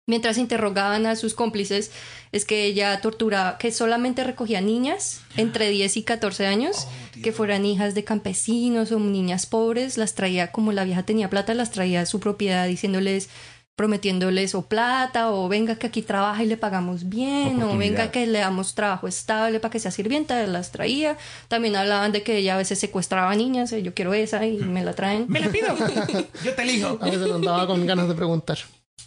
[0.05, 1.89] Mientras interrogaban a sus cómplices,
[2.33, 6.87] es que ella torturaba, que solamente recogía niñas entre 10 y 14 años,
[7.23, 11.53] que fueran hijas de campesinos o niñas pobres, las traía, como la vieja tenía plata,
[11.53, 13.29] las traía a su propiedad diciéndoles,
[13.75, 18.27] prometiéndoles o plata, o venga que aquí trabaja y le pagamos bien, o venga que
[18.27, 21.17] le damos trabajo estable para que sea sirvienta, las traía.
[21.47, 24.83] También hablaban de que ella a veces secuestraba niñas, eh, yo quiero esa y me
[24.83, 25.25] la traen.
[25.27, 25.75] Me la pido.
[26.43, 26.97] Yo te elijo.
[27.01, 28.57] A veces andaba con ganas de preguntar.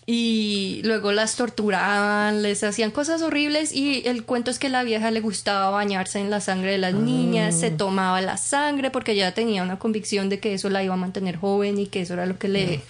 [0.08, 5.10] Y luego las torturaban, les hacían cosas horribles y el cuento es que la vieja
[5.10, 9.34] le gustaba bañarse en la sangre de las niñas, se tomaba la sangre porque ella
[9.34, 12.26] tenía una convicción de que eso la iba a mantener joven y que eso era
[12.26, 12.80] lo que le...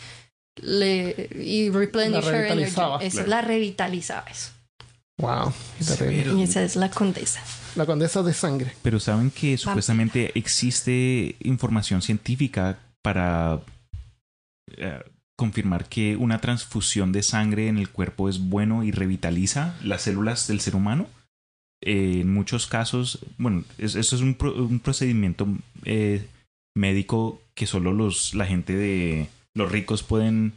[0.63, 2.49] le y replenish La her energy.
[2.55, 3.29] revitalizaba, Eso, claro.
[3.31, 4.51] la revitalizaba eso.
[5.19, 5.53] Wow.
[6.37, 7.43] Y esa es la condesa.
[7.75, 8.73] La condesa de sangre.
[8.83, 13.61] Pero saben que supuestamente existe información científica para
[14.77, 15.01] eh,
[15.39, 20.49] confirmar que una transfusión de sangre en el cuerpo es bueno y revitaliza las células
[20.49, 21.07] del ser humano.
[21.83, 25.47] Eh, en muchos casos, bueno, es- eso es un, pro- un procedimiento
[25.85, 26.27] eh,
[26.75, 30.53] médico que solo los, la gente de los ricos pueden,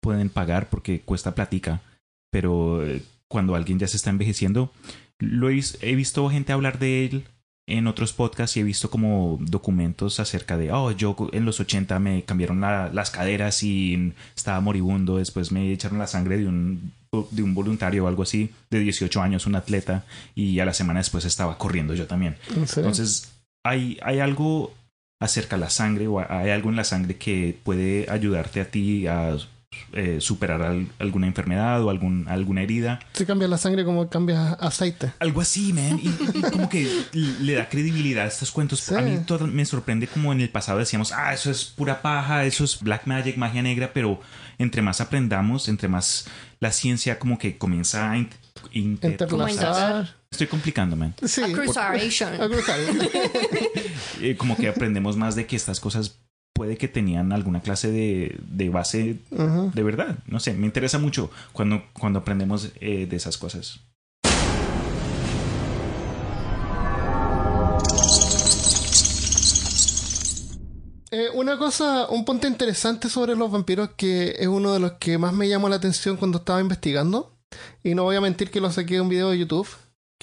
[0.00, 1.80] pueden pagar porque cuesta platica.
[2.30, 4.70] Pero eh, cuando alguien ya se está envejeciendo,
[5.18, 7.24] lo he, vis- he visto gente hablar de él
[7.66, 11.98] en otros podcasts y he visto como documentos acerca de, oh, yo en los 80
[11.98, 16.92] me cambiaron la- las caderas y estaba moribundo, después me echaron la sangre de un,
[17.30, 20.04] de un voluntario o algo así, de 18 años, un atleta,
[20.34, 22.36] y a la semana después estaba corriendo yo también.
[22.54, 22.90] ¿En serio?
[22.90, 23.32] Entonces,
[23.64, 24.74] hay, hay algo
[25.24, 29.36] acerca la sangre o hay algo en la sangre que puede ayudarte a ti a
[29.92, 33.00] eh, superar al- alguna enfermedad o algún, alguna herida.
[33.12, 35.12] Se cambia la sangre como cambia aceite.
[35.18, 35.98] Algo así, man.
[36.00, 36.08] Y,
[36.38, 38.80] y como que le da credibilidad a estos cuentos.
[38.80, 38.94] Sí.
[38.94, 42.44] A mí todo me sorprende como en el pasado decíamos, ah, eso es pura paja,
[42.44, 44.20] eso es black magic, magia negra, pero
[44.58, 46.26] entre más aprendamos, entre más
[46.60, 48.28] la ciencia como que comienza a in-.
[50.34, 51.14] Estoy complicando, man.
[51.24, 51.44] Sí.
[51.44, 52.34] A cruzation.
[52.40, 52.78] A cruzar.
[54.20, 56.18] Eh, como que aprendemos más de que estas cosas
[56.54, 60.18] puede que tenían alguna clase de, de base de verdad.
[60.26, 63.80] No sé, me interesa mucho cuando, cuando aprendemos eh, de esas cosas.
[71.10, 75.18] Eh, una cosa, un punto interesante sobre los vampiros que es uno de los que
[75.18, 77.36] más me llamó la atención cuando estaba investigando.
[77.82, 79.68] Y no voy a mentir que lo saqué de un video de YouTube,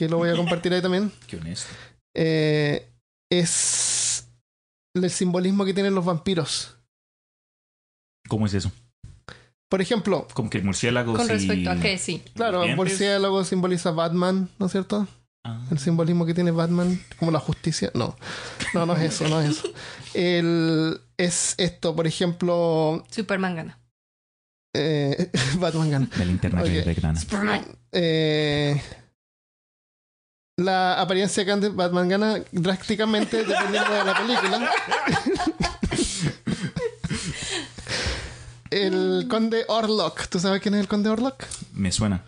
[0.01, 1.11] que lo voy a compartir ahí también.
[1.27, 1.69] Qué honesto.
[2.17, 2.89] eh,
[3.31, 4.27] es
[4.95, 6.75] el simbolismo que tienen los vampiros.
[8.27, 8.71] ¿Cómo es eso?
[9.69, 12.23] Por ejemplo, Como que murciélagos Con y- respecto a que sí.
[12.33, 15.07] claro, el murciélago simboliza Batman, ¿no es cierto?
[15.45, 15.61] Ah.
[15.71, 17.91] El simbolismo que tiene Batman, como la justicia.
[17.93, 18.15] No,
[18.73, 19.69] no, no es eso, no es eso.
[20.15, 23.79] El, es esto, por ejemplo, Superman gana.
[24.75, 26.09] eh, Batman gana.
[26.17, 26.67] La linterna Ok.
[26.69, 27.19] verde grana.
[27.19, 27.65] Superman.
[27.91, 28.81] Eh,
[30.57, 34.71] La apariencia de Batman gana drásticamente dependiendo de la película.
[38.69, 40.27] el conde Orlok.
[40.27, 41.45] ¿Tú sabes quién es el conde Orlok?
[41.73, 42.23] Me suena.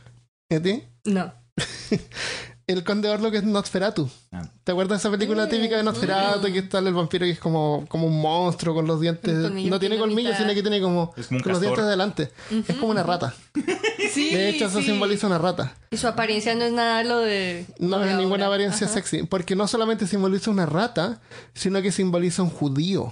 [0.50, 0.84] ¿Y a ti?
[1.06, 1.34] No.
[2.74, 4.10] El conde Orlok es Nosferatu.
[4.32, 4.48] Ah.
[4.64, 6.52] ¿Te acuerdas de esa película típica de Nosferatu?
[6.52, 9.52] Que está el vampiro que es como, como un monstruo con los dientes.
[9.52, 12.32] No tiene colmillos, sino que tiene como con los dientes delante.
[12.68, 13.34] Es como una rata.
[14.12, 14.32] Sí.
[14.32, 14.88] De hecho, eso sí.
[14.88, 15.76] simboliza una rata.
[15.90, 17.66] Y su apariencia no es nada lo de.
[17.80, 18.58] No lo es de ninguna ahora.
[18.58, 18.94] apariencia Ajá.
[18.96, 19.24] sexy.
[19.24, 21.20] Porque no solamente simboliza una rata,
[21.56, 23.12] sino que simboliza un judío.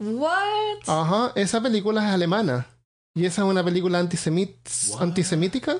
[0.00, 0.80] What?
[0.86, 2.66] Ajá, esa película es alemana.
[3.14, 4.56] Y esa es una película antisemit
[4.90, 5.02] What?
[5.02, 5.76] antisemítica.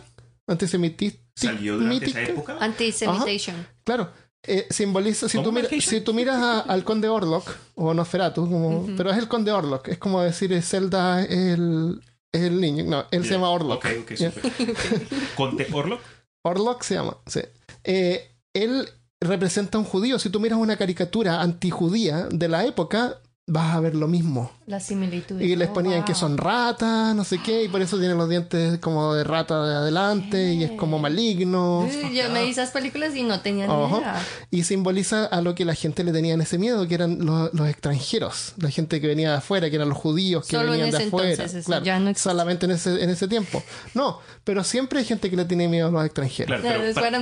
[0.46, 1.18] Antisemítica.
[1.35, 2.57] ¿Salió durante esa época?
[2.61, 3.66] Antisemitation.
[3.85, 4.11] Claro.
[4.44, 5.90] eh, simboliza, si ¿Cómo, tú, mira- Marquesa?
[5.90, 9.87] si tú miras a- al conde Orlok o Nosferatu, como, pero es el conde Orlok,
[9.88, 12.00] es como decir Zelda es el,
[12.33, 13.85] es el niño, no, él se llama Orlok.
[13.85, 14.33] Ok, ok, Yeah.
[15.37, 16.00] ¿Conte Orlok?
[16.44, 17.40] Orlok se llama, sí.
[17.85, 18.88] Eh, él
[19.20, 20.18] representa a un judío.
[20.18, 24.50] Si tú miras una caricatura antijudía de la época, vas a ver lo mismo.
[24.66, 25.38] La similitud.
[25.40, 28.78] Y les ponían que son ratas, no sé qué, y por eso tienen los dientes
[28.78, 31.87] como de rata de adelante, y es como maligno.
[32.14, 34.22] Yo me vi esas películas y no tenía ni idea.
[34.50, 37.52] Y simboliza a lo que la gente le tenía en ese miedo, que eran los,
[37.52, 40.81] los extranjeros, la gente que venía de afuera, que eran los judíos que Solo en
[40.81, 41.31] venían de afuera.
[41.31, 42.31] entonces, eso claro, ya no existe.
[42.31, 43.62] solamente en ese, en ese tiempo.
[43.94, 46.61] No, pero siempre hay gente que le tiene miedo a los extranjeros.
[46.61, 47.18] Claro, pero.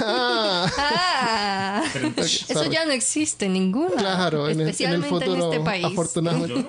[0.00, 0.66] Ah,
[1.24, 1.82] Ah.
[1.92, 2.70] pero- Eso sorry.
[2.70, 3.96] ya no existe ninguna.
[3.96, 5.84] claro, en en el Especialmente futuro, en este país.
[5.84, 6.66] afortunadamente.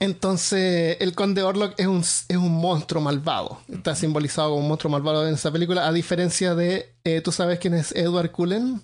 [0.00, 3.60] Entonces, el conde Orlok es un, es un monstruo malvado.
[3.72, 6.94] Está simbolizado como un monstruo malvado en esa película, a diferencia de.
[7.04, 8.82] eh, ¿Tú sabes quién es Edward Cullen?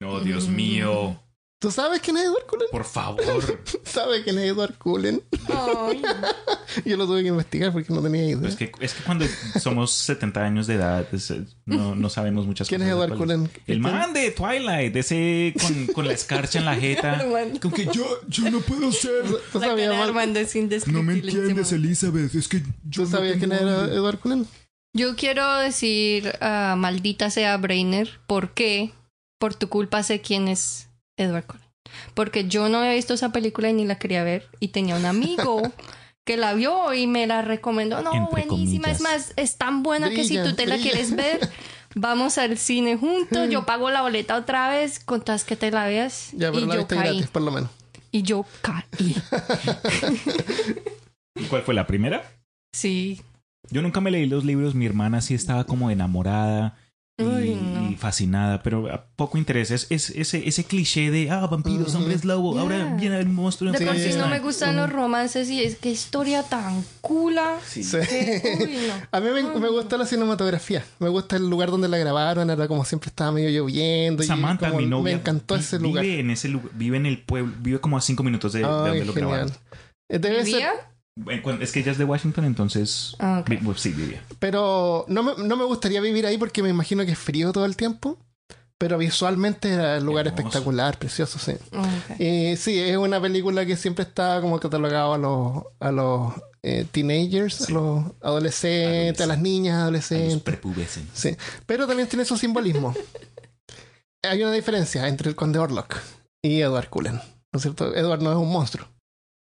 [0.00, 1.20] No, Dios mío.
[1.64, 2.68] ¿Tú sabes quién es Edward Cullen?
[2.70, 3.24] Por favor.
[3.84, 5.22] ¿Sabes quién es Edward Cullen?
[6.84, 8.46] Yo lo tuve que investigar porque no tenía idea.
[8.46, 9.24] Es que, es que cuando
[9.58, 13.06] somos 70 años de edad, es, eh, no, no sabemos muchas ¿Quién es cosas.
[13.06, 13.18] Edward.
[13.18, 13.50] Cullen?
[13.66, 17.24] El man de Twilight, ese con, con la escarcha en la jeta.
[17.62, 19.24] Con que yo, yo no puedo ser.
[19.50, 22.34] ¿Tú La sabías, Armando es No me entiendes, Elizabeth.
[22.34, 23.84] Es que yo ¿Tú no sabías quién tengo era.
[23.86, 24.46] Edward Cullen?
[24.92, 28.92] Yo quiero decir, ah, maldita sea Brainer, ¿por qué?
[29.38, 31.64] Por tu culpa sé quién es Edward Cullen.
[32.14, 34.48] Porque yo no había visto esa película y ni la quería ver.
[34.60, 35.62] Y tenía un amigo
[36.24, 38.02] que la vio y me la recomendó.
[38.02, 38.88] No, Entre buenísima.
[38.88, 38.96] comillas.
[38.96, 41.38] Es más, es tan buena que si tú te la quieres ver,
[41.94, 43.50] vamos al cine juntos.
[43.50, 46.30] Yo pago la boleta otra vez, contas que te la veas.
[46.32, 47.08] Ya, pero y la yo viste caí.
[47.10, 47.70] gratis, por lo menos.
[48.10, 49.16] Y yo caí.
[51.36, 52.22] ¿Y ¿Cuál fue la primera?
[52.72, 53.20] Sí.
[53.70, 54.74] Yo nunca me leí los libros.
[54.74, 56.76] Mi hermana sí estaba como enamorada
[57.16, 57.90] y, Uy, no.
[57.90, 59.70] y fascinada, pero a poco interés.
[59.70, 61.98] Es, es- ese, ese cliché de, ah, vampiros, Ujú.
[61.98, 63.70] hombres lobo, ahora viene el monstruo.
[63.70, 64.30] De en por sí no Frankenstein.
[64.30, 67.58] me gustan los romances y es que historia tan cula.
[67.64, 67.82] Sí.
[67.88, 68.94] que, uy, no.
[69.12, 70.84] A mí me, me gusta la cinematografía.
[70.98, 72.50] Me gusta el lugar donde la grabaron.
[72.50, 74.24] Era como siempre estaba medio lloviendo.
[74.24, 76.04] y Samantha, como mi novia, Me encantó ese vive lugar.
[76.04, 79.12] en ese lugar, vive en el pueblo, vive como a cinco minutos de, donde lo
[79.12, 79.52] grabaron.
[80.10, 80.72] Eh, Debe ¿Vivía?
[81.60, 84.22] Es que ella es de Washington, entonces Ah, pues, sí vivía.
[84.40, 87.64] pero no me, no me gustaría vivir ahí porque me imagino que es frío todo
[87.64, 88.18] el tiempo.
[88.76, 90.42] Pero visualmente era el lugar Hermoso.
[90.48, 91.52] espectacular, precioso, sí.
[91.72, 92.20] Ok.
[92.20, 96.84] Y sí, es una película que siempre está como catalogado a los, a los eh,
[96.90, 100.42] teenagers, a los adolescentes, a las niñas A los adolescentes.
[101.14, 102.92] Sí, pero también tiene su simbolismo.
[104.24, 105.96] Hay una diferencia entre el conde Orlok
[106.42, 107.14] y Edward Cullen,
[107.52, 107.94] ¿no es cierto?
[107.94, 108.88] Edward no es un monstruo.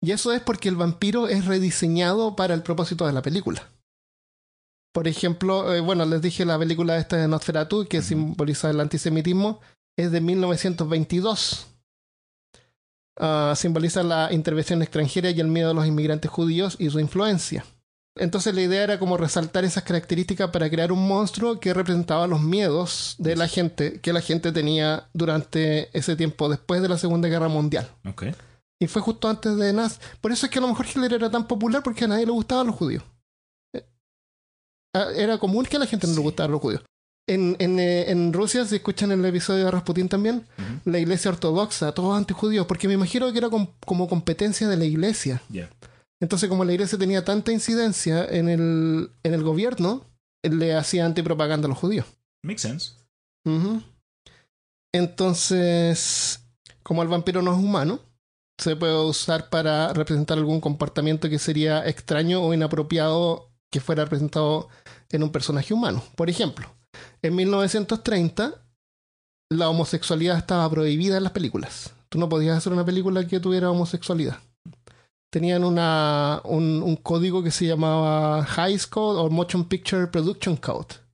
[0.07, 3.67] Y eso es porque el vampiro es rediseñado para el propósito de la película.
[4.93, 9.59] Por ejemplo, eh, bueno, les dije la película esta de Nosferatu, que simboliza el antisemitismo,
[9.97, 11.67] es de 1922.
[13.19, 17.65] Ah, simboliza la intervención extranjera y el miedo de los inmigrantes judíos y su influencia.
[18.15, 22.39] Entonces la idea era como resaltar esas características para crear un monstruo que representaba los
[22.39, 27.27] miedos de la gente que la gente tenía durante ese tiempo después de la Segunda
[27.27, 27.89] Guerra Mundial.
[28.79, 29.99] Y fue justo antes de Naz.
[30.21, 32.31] Por eso es que a lo mejor Hitler era tan popular porque a nadie le
[32.31, 33.03] gustaban los judíos.
[33.73, 33.85] Eh,
[34.93, 36.23] ah, Era común que a la gente no le Sí.
[36.23, 36.83] gustaran los judíos.
[37.29, 40.45] En, en, eh, en Rusia, si escuchan el episodio de Rasputín también,
[40.85, 44.85] la iglesia ortodoxa, todos antijudíos, porque me imagino que era com- como competencia de la
[44.85, 45.41] iglesia.
[46.21, 50.05] Entonces, como la iglesia tenía tanta incidencia en el, en el gobierno,
[50.41, 52.05] le hacía antipropaganda a los judíos.
[52.43, 52.91] Makes sense.
[54.93, 56.39] Entonces,
[56.83, 57.99] como el vampiro no es humano,
[58.57, 64.69] se puede usar para representar algún comportamiento que sería extraño o inapropiado que fuera representado
[65.09, 66.03] en un personaje humano.
[66.15, 66.67] Por ejemplo,
[67.21, 68.63] en 1930
[69.49, 71.93] la homosexualidad estaba prohibida en las películas.
[72.09, 74.39] Tú no podías hacer una película que tuviera homosexualidad.
[75.29, 81.06] Tenían una, un, un código que se llamaba High Code o Motion Picture Production Code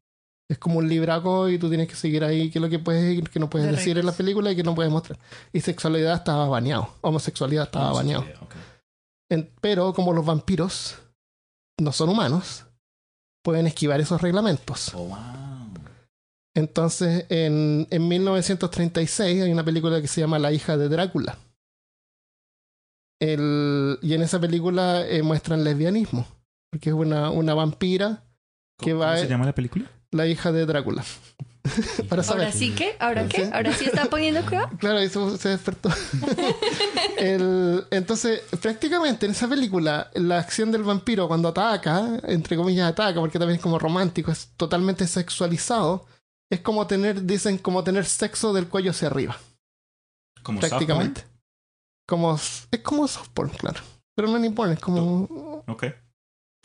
[0.50, 3.18] Es como un libraco y tú tienes que seguir ahí qué es lo que puedes
[3.18, 5.18] y qué no puedes De decir en la película y qué no puedes mostrar.
[5.54, 6.94] Y sexualidad estaba baneado.
[7.02, 8.26] Homosexualidad estaba Vamos a baneado.
[8.26, 8.56] ver, ok.
[9.32, 10.98] En- pero como los vampiros
[11.80, 12.66] no son humanos,
[13.44, 14.94] pueden esquivar esos reglamentos.
[14.94, 15.18] Oh, wow.
[16.56, 21.38] Entonces, en, en 1936 hay una película que se llama La hija de Drácula.
[23.20, 26.28] El- y en esa película eh, muestran lesbianismo,
[26.70, 28.24] porque es una, una vampira,
[28.80, 29.90] ¿Qué ¿Cómo, va cómo se llama la película?
[30.14, 31.04] La hija de Drácula.
[32.10, 32.46] Para saber.
[32.46, 32.96] ¿Ahora sí que?
[33.00, 33.50] ¿Ahora qué?
[33.54, 34.70] ¿Ahora sí está poniendo cuidado?
[34.80, 35.90] Claro, eso se despertó.
[37.18, 43.20] El- entonces, prácticamente en esa película, la acción del vampiro cuando ataca, entre comillas ataca,
[43.20, 46.06] porque también es como romántico, es totalmente sexualizado,
[46.52, 49.38] es como tener, dicen, como tener sexo del cuello hacia arriba,
[50.44, 51.24] Como prácticamente.
[52.08, 53.80] Como, es como soft porn, claro.
[54.16, 55.64] Pero no es ni porn, es como.
[55.68, 55.86] Ok,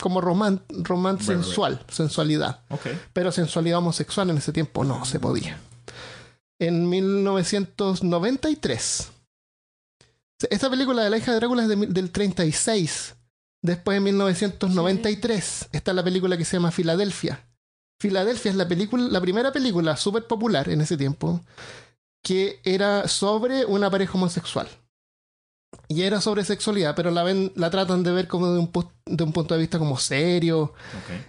[0.00, 1.20] como Right, right.
[1.20, 2.60] sensual, sensualidad.
[3.12, 5.58] Pero sensualidad homosexual en ese tiempo no se podía.
[6.58, 9.10] En 1993.
[10.50, 13.16] Esta película de la hija de Drácula es de del 36.
[13.60, 17.44] Después en 1993 está la película que se llama Filadelfia.
[18.00, 21.40] Filadelfia es la película, la primera película súper popular en ese tiempo
[22.22, 24.68] que era sobre una pareja homosexual.
[25.88, 28.70] Y era sobre sexualidad, pero la ven, la tratan de ver como de un,
[29.06, 30.72] de un punto de vista como serio,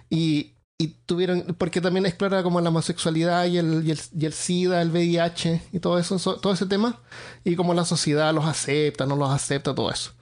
[0.08, 4.32] y, y tuvieron, porque también explora como la homosexualidad y el, y el, y el
[4.32, 7.00] SIDA, el VIH y todo eso, so- todo ese tema,
[7.44, 10.12] y como la sociedad los acepta, no los acepta, todo eso.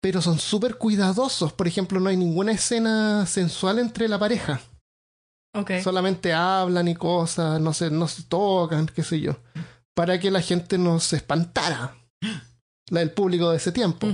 [0.00, 4.60] Pero son súper cuidadosos, por ejemplo, no hay ninguna escena sensual entre la pareja,
[5.54, 5.72] Ok.
[5.82, 9.36] solamente hablan y cosas, no se, no se tocan, qué sé yo,
[9.94, 11.96] para que la gente no se espantara,
[12.90, 14.08] la del público de ese tiempo,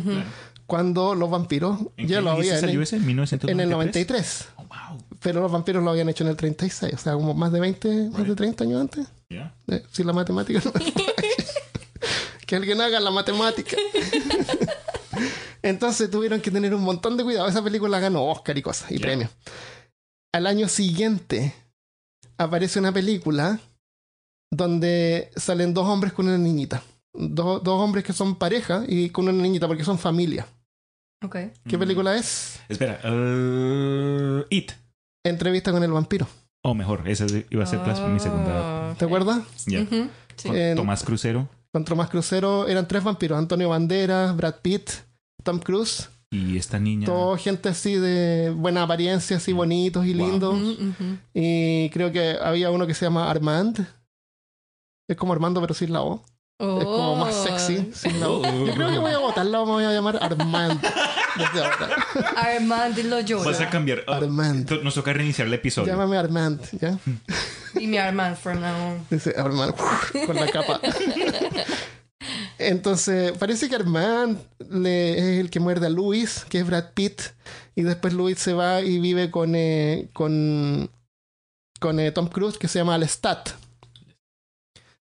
[0.67, 2.97] cuando los vampiros ¿En ya qué lo habían salió hecho ese?
[2.97, 3.53] ¿En 1993?
[3.53, 4.49] en el 93.
[4.57, 4.99] Oh, wow.
[5.21, 8.11] Pero los vampiros lo habían hecho en el 36, o sea, como más de 20,
[8.11, 8.37] más de Right.
[8.37, 9.07] 30 años antes.
[9.29, 9.55] Yeah.
[9.69, 10.73] Eh, Si la matemática no.
[12.47, 13.77] Que alguien haga la matemática.
[15.63, 17.49] Entonces tuvieron que tener un montón de cuidado.
[17.49, 19.31] Esa película ganó Oscar y cosas y premios.
[20.33, 21.55] Al año siguiente
[22.39, 23.61] aparece una película
[24.51, 26.83] donde salen dos hombres con una niñita.
[27.13, 30.47] Dos, dos hombres que son pareja y con una niñita porque son familia.
[31.25, 31.37] Ok.
[31.69, 31.81] ¿Qué Mm.
[31.81, 32.61] película es?
[32.69, 33.01] Espera.
[33.05, 34.73] uh, It.
[35.25, 36.27] Entrevista con el vampiro.
[36.65, 38.91] O mejor, esa iba a ser la- mi segunda.
[38.91, 39.43] Ah, ¿Te acuerdas?
[39.67, 39.85] Ya.
[40.37, 40.49] Sí.
[40.49, 44.91] Con Tomás Crucero Con Tomás Crucero eran tres vampiros: Antonio Banderas, Brad Pitt,
[45.43, 46.09] Tom Cruise.
[46.33, 47.07] y esta niña.
[47.07, 50.27] Todo gente así de buena apariencia, así bonitos y Wow.
[50.31, 50.59] lindos.
[51.35, 53.85] Y creo que había uno que se llama Armand.
[55.09, 56.23] Es como Armando, pero sin la O.
[56.61, 57.45] Es como más Oh.
[57.47, 58.43] sexy, sin la O.
[58.67, 60.81] Yo creo que voy a votarla, me voy a llamar Armand.
[61.37, 62.07] Desde ahora.
[62.37, 63.45] Armand lo llora.
[63.51, 64.03] Vas a cambiar.
[64.07, 64.71] oh, Armand.
[64.83, 65.93] Nos toca reiniciar el episodio.
[65.93, 66.99] Llámame Armand, ¿ya?
[67.75, 69.07] Dime Armand from now on.
[69.11, 69.75] Dice Armand
[70.27, 70.81] con la capa.
[72.59, 74.39] Entonces, parece que Armand
[74.71, 77.23] le- es el que muerde a Luis, que es Brad Pitt,
[77.75, 80.91] y después Luis se va y vive con, eh, con,
[81.81, 83.51] con eh, Tom Cruise, que se llama Lestat.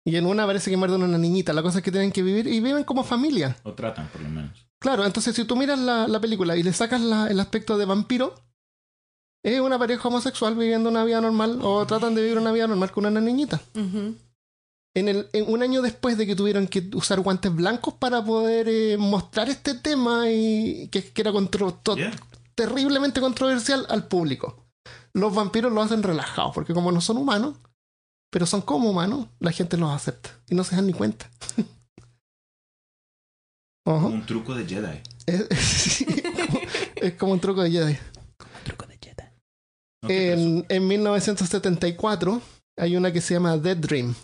[0.07, 1.53] Y en una parece que muerden a una niñita.
[1.53, 3.57] La cosa es que tienen que vivir y viven como familia.
[3.65, 4.53] O tratan, por lo menos.
[4.79, 7.87] Claro, entonces si tú miras la, la película y le sacas la- el aspecto de
[7.87, 8.35] vampiro,
[9.45, 12.93] es una pareja homosexual viviendo una vida normal o tratan de vivir una vida normal
[12.93, 13.61] con una niñita.
[14.95, 18.69] En el, en un año después de que tuvieron que usar guantes blancos para poder
[18.69, 22.13] eh, mostrar este tema y que, que era contro- to- Yeah.
[22.55, 24.65] terriblemente controversial al público.
[25.13, 27.57] Los vampiros lo hacen relajados, porque como no son humanos,
[28.31, 31.31] pero son como humanos, la gente los acepta y no se dan ni cuenta.
[33.87, 35.01] Un truco de Jedi.
[35.27, 36.61] Es, sí, como-
[36.97, 37.93] es como un truco de Jedi.
[37.93, 39.22] Un truco de Jedi.
[39.22, 42.43] Ok, pero eso- En, en 1974
[42.79, 44.14] hay una que se llama Dead Dream,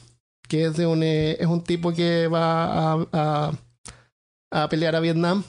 [0.49, 3.53] que es de un, eh, es un tipo que va a, a,
[4.53, 5.45] a pelear a Vietnam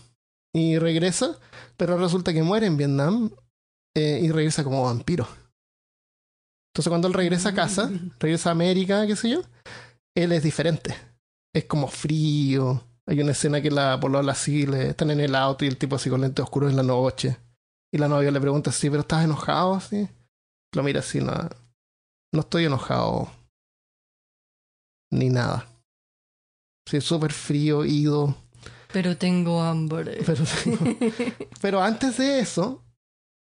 [0.55, 1.39] y regresa,
[1.75, 3.31] pero resulta que muere en Vietnam
[3.97, 5.27] eh, y regresa como vampiro.
[6.73, 9.41] Entonces cuando él regresa a casa, regresa a América, qué sé yo,
[10.15, 10.95] él es diferente.
[11.53, 12.83] Es como frío.
[13.05, 15.97] Hay una escena que la polola así, le están en el auto y el tipo
[15.97, 17.37] así con lentes oscuros en la noche.
[17.93, 19.75] Y la novia le pregunta así, ¿pero estás enojado?
[19.75, 20.09] Así.
[20.73, 21.31] Lo mira así, no,
[22.33, 23.29] no estoy enojado.
[25.11, 25.67] Ni nada.
[26.89, 28.35] Sí, súper frío, ido.
[28.91, 30.23] Pero tengo hambre.
[30.25, 30.43] Pero,
[31.61, 32.82] pero antes de eso,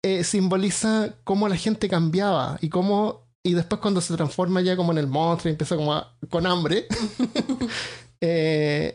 [0.03, 3.27] eh, simboliza cómo la gente cambiaba y cómo.
[3.43, 6.45] Y después cuando se transforma ya como en el monstruo y empieza como a- con
[6.45, 6.85] hambre,
[8.21, 8.93] eh,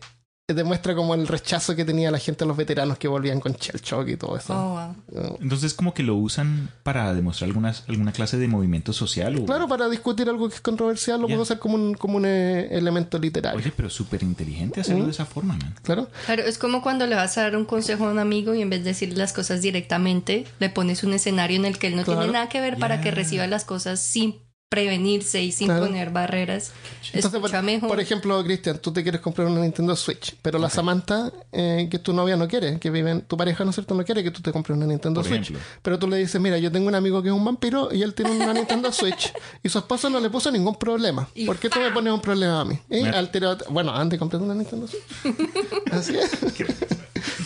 [0.54, 3.80] demuestra como el rechazo que tenía la gente a los veteranos que volvían con Shell
[3.80, 4.54] Shock y todo eso.
[4.54, 5.38] Oh, wow.
[5.40, 9.34] Entonces como que lo usan para demostrar alguna, alguna clase de movimiento social.
[9.36, 9.44] O...
[9.44, 12.68] Claro, para discutir algo que es controversial lo puedo usar como un, como un eh,
[12.70, 13.58] elemento literario.
[13.58, 15.06] Oye, pero súper inteligente hacerlo Mm.
[15.06, 15.74] de esa forma, man.
[15.82, 16.08] Claro.
[16.26, 18.70] Claro, es como cuando le vas a dar un consejo a un amigo y en
[18.70, 22.04] vez de decirle las cosas directamente, le pones un escenario en el que él no
[22.04, 22.20] Claro.
[22.20, 24.36] tiene nada que ver para que reciba las cosas sin
[24.76, 25.86] prevenirse y sin Claro.
[25.86, 26.72] poner barreras.
[27.14, 27.88] Entonces, por, mejor.
[27.88, 31.98] por ejemplo, Cristian, tú te quieres comprar una Nintendo Switch, pero la Samantha, eh, que
[31.98, 33.94] tu novia no quiere, que vive en tu pareja, ¿no es cierto?
[33.94, 35.40] No quiere que tú te compres una Nintendo Por Switch.
[35.50, 35.64] ejemplo.
[35.80, 38.12] Pero tú le dices, mira, yo tengo un amigo que es un vampiro y él
[38.12, 41.26] tiene una Nintendo Switch y su esposo no le puso ningún problema.
[41.34, 42.78] Y ¿Por qué tú me pones un problema a mí?
[43.14, 45.02] Altera- bueno, antes compré una Nintendo Switch.
[45.90, 46.30] Así es.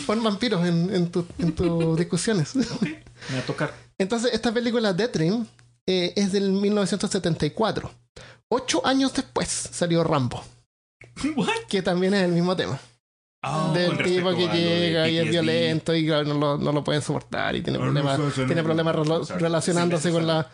[0.07, 2.57] Pon vampiros en, en, tu- en tus discusiones.
[2.57, 3.73] Me va a tocar.
[3.99, 5.47] Entonces, esta película Death Dream
[5.91, 7.91] eh, es del 1974.
[8.49, 10.43] Ocho años después salió Rambo,
[11.37, 11.49] What?
[11.69, 12.79] que también es el mismo tema.
[13.43, 17.01] Ah, del tipo que llega y es violento y claro, no lo, no lo pueden
[17.01, 19.41] soportar y tiene Ah, problemas, no, no, no, tiene problemas relo- sorry.
[19.43, 20.47] relacionándose Sí, con la...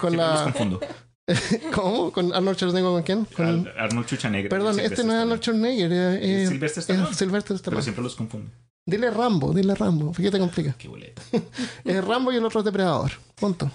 [0.00, 0.80] Con la confundo.
[1.74, 2.12] ¿Cómo?
[2.12, 3.24] ¿Con Arnold Schwarzenegger con quién?
[3.26, 4.48] Con, Ar- Arnold Schwarzenegger.
[4.48, 5.74] perdón, este no es Arnold Stallone.
[5.74, 7.08] Schwarzenegger, eh, Es eh, Sylvester es Stallone.
[7.18, 7.82] Pero Stallone.
[7.82, 8.50] siempre los confundo.
[8.86, 10.74] Dile Rambo, dile Rambo, ¿por qué te complica?
[10.78, 11.20] Qué boleta.
[11.84, 13.70] Es Rambo y el otro es Depredador, punto.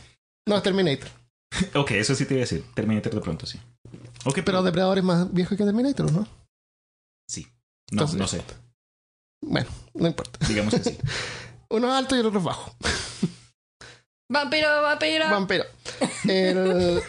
[0.47, 1.09] No, es Terminator.
[1.75, 2.65] ok, eso sí te iba a decir.
[2.73, 3.59] Terminator de pronto, sí.
[4.25, 6.27] Ok, Pero Depredador es más viejo que Terminator, ¿no?
[7.29, 7.43] Sí.
[7.91, 8.43] No, Entonces- no sé.
[9.43, 10.45] Bueno, no importa.
[10.47, 10.97] Digamos que sí.
[11.69, 12.75] Uno es alto y el otro es bajo.
[14.31, 15.29] Vampiro, vampiro.
[15.29, 15.63] Vampiro.
[16.25, 17.01] El-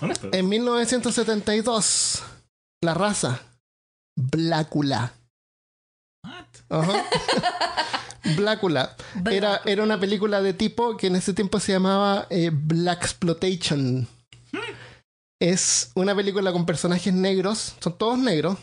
[0.00, 0.28] Tonto.
[0.32, 2.22] en 1972,
[2.82, 3.40] la raza
[4.16, 5.14] Blácula.
[6.24, 6.46] What?
[6.68, 7.04] Ajá.
[8.36, 8.96] Blácula.
[9.30, 14.06] Era, era una película de tipo que en ese tiempo se llamaba eh, Black Exploitation.
[15.40, 18.58] Es una película con personajes negros, son todos negros,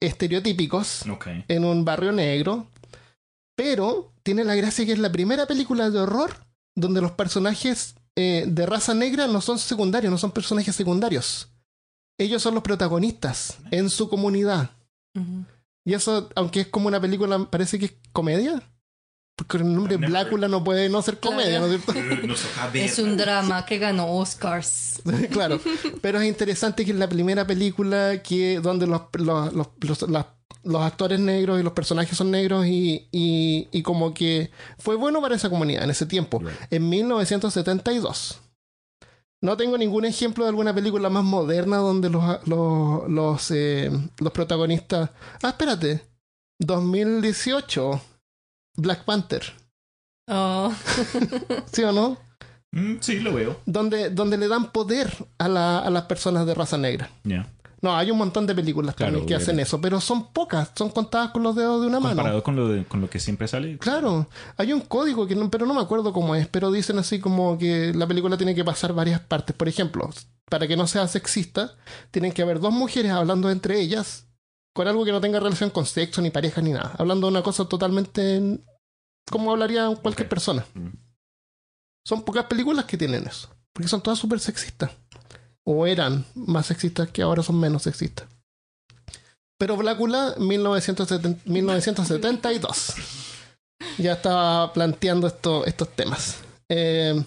[0.00, 1.04] estereotípicos,
[1.48, 2.68] en un barrio negro,
[3.54, 8.44] pero tiene la gracia que es la primera película de horror donde los personajes eh,
[8.46, 11.48] de raza negra no son secundarios, no son personajes secundarios.
[12.18, 14.70] Ellos son los protagonistas en su comunidad.
[15.84, 18.62] Y eso, aunque es como una película, parece que es comedia.
[19.36, 19.98] Porque el nombre.
[19.98, 21.92] Blácula no puede no ser comedia, ¿no es cierto?
[22.72, 22.82] Ver.
[22.84, 25.02] Es un drama que ganó Oscars.
[25.30, 25.60] claro.
[26.00, 30.26] Pero es interesante que es la primera película que donde los, los, los, los- las-
[30.62, 35.20] los actores negros y los personajes son negros y, y, y como que fue bueno
[35.20, 36.50] para esa comunidad en ese tiempo, Right.
[36.72, 38.40] en 1972.
[39.42, 44.32] No tengo ningún ejemplo de alguna película más moderna donde los, los, los, eh, los
[44.32, 45.10] protagonistas...
[45.42, 46.02] Ah, espérate.
[46.58, 48.00] 2018.
[48.76, 49.42] Black Panther.
[50.28, 50.72] Oh.
[51.72, 52.18] ¿Sí o no?
[52.72, 53.60] Mm, sí, lo veo.
[53.66, 57.10] Donde, donde le dan poder a, la- a las personas de raza negra.
[57.24, 57.46] Ya.
[57.82, 60.88] No, hay un montón de películas Claro, también que hacen eso, pero son pocas, son
[60.90, 62.16] contadas con los dedos de una mano.
[62.16, 63.78] Comparado con lo, de- con lo que siempre sale.
[63.78, 67.20] Claro, hay un código que no, pero no me acuerdo cómo es, pero dicen así
[67.20, 69.54] como que la película tiene que pasar varias partes.
[69.54, 70.10] Por ejemplo,
[70.50, 71.74] para que no sea sexista,
[72.10, 74.25] tienen que haber dos mujeres hablando entre ellas
[74.76, 76.94] con algo que no tenga relación con sexo, ni pareja, ni nada.
[76.98, 78.60] Hablando de una cosa totalmente
[79.30, 80.64] como hablaría cualquier persona.
[80.74, 80.90] Mm.
[82.06, 84.90] Son pocas películas que tienen eso, porque son todas súper sexistas.
[85.64, 88.28] O eran más sexistas que ahora son menos sexistas.
[89.58, 92.94] Pero Blácula, 1970 1972.
[93.98, 96.36] Ya estaba planteando esto- estos temas.
[96.68, 97.20] Eh,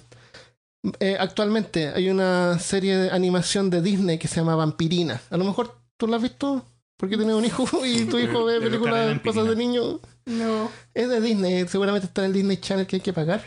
[1.00, 5.22] eh, actualmente hay una serie de animación de Disney que se llama Vampirina.
[5.32, 6.64] A lo mejor tú la has visto
[7.00, 10.00] porque tienes un hijo y tu hijo ve películas, cosas de niños.
[10.26, 10.70] No.
[10.94, 13.42] Es de Disney, seguramente está en el Disney Channel que hay que pagar.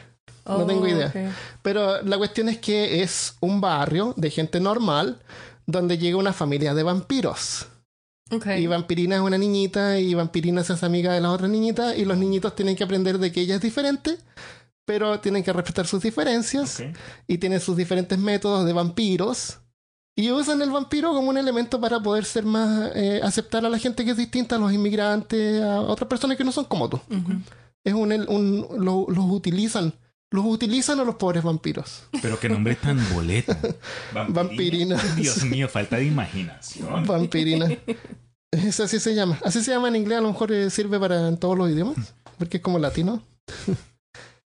[0.47, 1.13] No tengo idea.
[1.15, 1.33] Oh.
[1.63, 5.21] Pero la cuestión es que es un barrio de gente normal
[5.67, 7.67] donde llega una familia de vampiros.
[8.31, 8.47] Ok.
[8.59, 12.07] Y Vampirina es una niñita y Vampirina se hace amiga de las otras niñitas y
[12.07, 14.17] los niñitos tienen que aprender de que ella es diferente,
[14.87, 16.83] pero tienen que respetar sus diferencias
[17.29, 19.59] y tienen sus diferentes métodos de vampiros.
[20.15, 23.79] Y usan el vampiro como un elemento para poder ser más, eh, aceptar a la
[23.79, 27.01] gente que es distinta, a los inmigrantes, a otras personas que no son como tú.
[27.85, 29.95] Es un, un lo- los utilizan.
[30.31, 32.05] Los utilizan a los pobres vampiros.
[32.23, 33.59] Pero qué nombre tan boleta.
[34.29, 34.97] Vampirina.
[35.17, 37.07] Dios mío, falta de imaginación.
[37.07, 37.69] Vampirina.
[38.51, 39.39] Es así se llama.
[39.45, 42.15] Así se llama en inglés, a lo mejor eh, sirve para en todos los idiomas,
[42.39, 43.23] porque es como latino.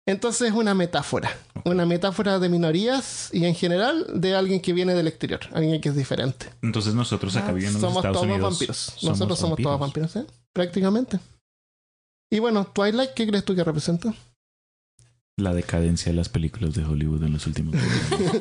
[0.06, 1.32] Entonces es una metáfora.
[1.66, 5.90] Una metáfora de minorías y en general de alguien que viene del exterior, alguien que
[5.90, 6.48] es diferente.
[6.62, 8.52] Entonces nosotros acá viviendo en los Ah, somos Estados todos Unidos.
[8.52, 8.94] vampiros.
[9.04, 10.14] Nosotros somos todos vampiros.
[10.14, 10.34] vampiros, ¿eh?
[10.52, 11.20] Prácticamente.
[12.30, 14.14] Y bueno, Twilight, ¿qué crees tú que representa?
[15.38, 18.32] La decadencia de las películas de Hollywood en los últimos años.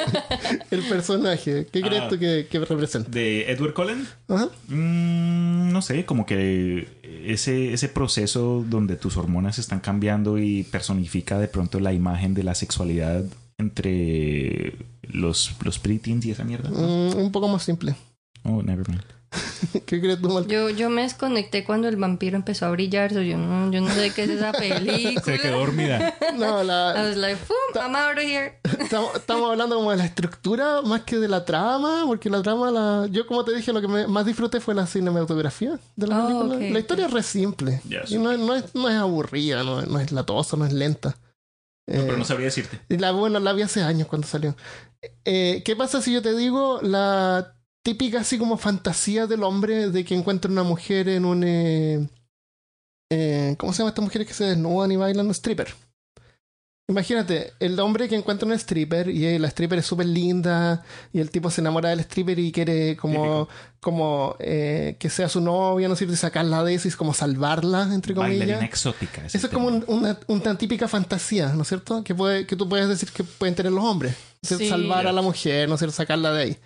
[0.71, 2.09] El personaje, ¿qué crees Ah.
[2.11, 3.09] tú que, que representa?
[3.11, 4.07] ¿De Edward Cullen?
[4.29, 4.49] Ajá.
[4.69, 6.87] Mm, no no sé, como que
[7.27, 12.43] ese, ese proceso donde tus hormonas están cambiando y personifica de pronto la imagen de
[12.45, 13.25] la sexualidad
[13.59, 16.69] entre los, los preteens y esa mierda.
[16.71, 17.95] Mm, un poco más simple.
[18.45, 19.03] Oh, never mind.
[19.87, 20.47] ¿Qué crees tú, Mal?
[20.47, 23.13] Yo, yo me desconecté cuando el vampiro empezó a brillar.
[23.13, 25.23] so yo, no, yo no sé qué es esa película.
[25.25, 26.15] Se quedó dormida.
[26.37, 28.59] No, I la, was like, "Boom, I'm out of here.
[28.79, 32.71] estamos, estamos hablando como de la estructura más que de la trama, porque la trama,
[32.71, 36.25] la, yo como te dije, lo que me- más disfruté fue la cinematografía de la
[36.25, 36.71] Oh, película.
[36.71, 37.81] la historia es re simple.
[38.09, 40.73] Y no, es- no, es, no es aburrida, no, es- no es latosa, no es
[40.73, 41.17] lenta.
[41.87, 42.81] No, pero Eh, no sabría decirte.
[42.89, 44.55] la, bueno, la vi hace años cuando salió.
[45.25, 50.05] Eh, ¿Qué pasa si yo te digo la típica así como fantasía del hombre de
[50.05, 51.43] que encuentra una mujer en un...
[51.45, 52.09] eh,
[53.11, 55.27] eh, ¿Cómo se llama estas mujeres que se desnudan y bailan?
[55.27, 55.75] Un stripper.
[56.89, 61.21] Imagínate, el hombre que encuentra un stripper y eh, la stripper es súper linda y
[61.21, 63.49] el tipo se enamora del stripper y quiere como,
[63.81, 66.13] como eh, que sea su novia, ¿no es cierto?
[66.15, 68.41] Y sacarla de eso y es como salvarla, entre comillas.
[68.41, 69.25] Bailarina exótica.
[69.25, 72.03] Eso es como un- una, una típica fantasía, ¿no es cierto?
[72.05, 74.15] Que, puede, que tú puedes decir que pueden tener los hombres.
[74.69, 75.95] Salvar a la mujer, ¿no es cierto?
[75.97, 76.57] Sacarla de ahí.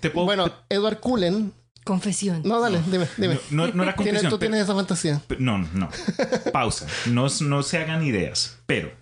[0.00, 1.52] Te puedo- Bueno, Edward Cullen.
[1.84, 2.42] Confesión.
[2.44, 3.38] No, dale, dime, dime.
[3.50, 4.30] No, no, no era Tienes- confesión.
[4.30, 5.22] tú pero- tienes esa fantasía.
[5.26, 5.88] pero- no, no.
[6.52, 6.86] Pausa.
[7.06, 8.58] No, no se hagan ideas.
[8.66, 8.92] Pero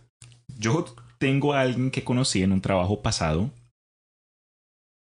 [0.56, 0.84] yo
[1.18, 3.50] tengo a alguien que conocí en un trabajo pasado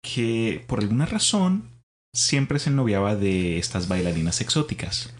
[0.03, 1.69] que por alguna razón
[2.15, 5.11] siempre se noviaba de estas bailarinas exóticas.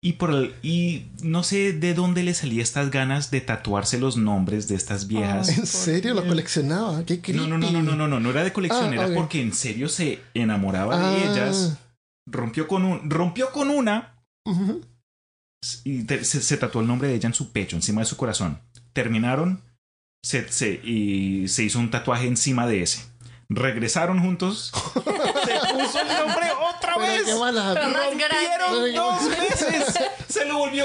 [0.00, 4.16] Y, por el- y no sé de dónde le salía estas ganas de tatuarse los
[4.16, 5.48] nombres de estas viejas.
[5.48, 6.14] Ay, ¿En serio?
[6.14, 7.04] ¿Los coleccionaba?
[7.04, 7.20] Qué.
[7.34, 9.14] No, no, no, no, no, no, no, no era de colección, Ah, era ok.
[9.14, 11.78] porque en serio se enamoraba Ah, de ellas,
[12.30, 14.14] rompió con un, rompió con una
[15.84, 18.16] y te- se, se tatuó el nombre de ella en su pecho, encima de su
[18.16, 18.60] corazón.
[18.92, 19.62] Terminaron
[20.24, 23.04] se, se- y se hizo un tatuaje encima de ese.
[23.50, 25.00] Regresaron juntos, se
[25.74, 26.46] puso el nombre
[26.98, 27.22] vez.
[27.24, 27.70] qué mala.
[27.74, 28.28] Pero más Rompieron
[28.58, 28.92] grande.
[28.92, 29.94] dos veces.
[30.28, 30.84] Se lo volvió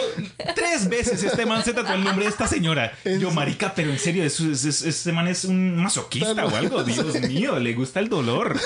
[0.56, 1.22] tres veces.
[1.24, 2.94] Este man se tatuó el nombre de esta señora.
[3.04, 6.56] ¿En Yo, marica, pero en serio, es- es- es- este man es un masoquista o
[6.56, 6.84] algo.
[6.84, 8.58] Dios mío, le gusta el dolor.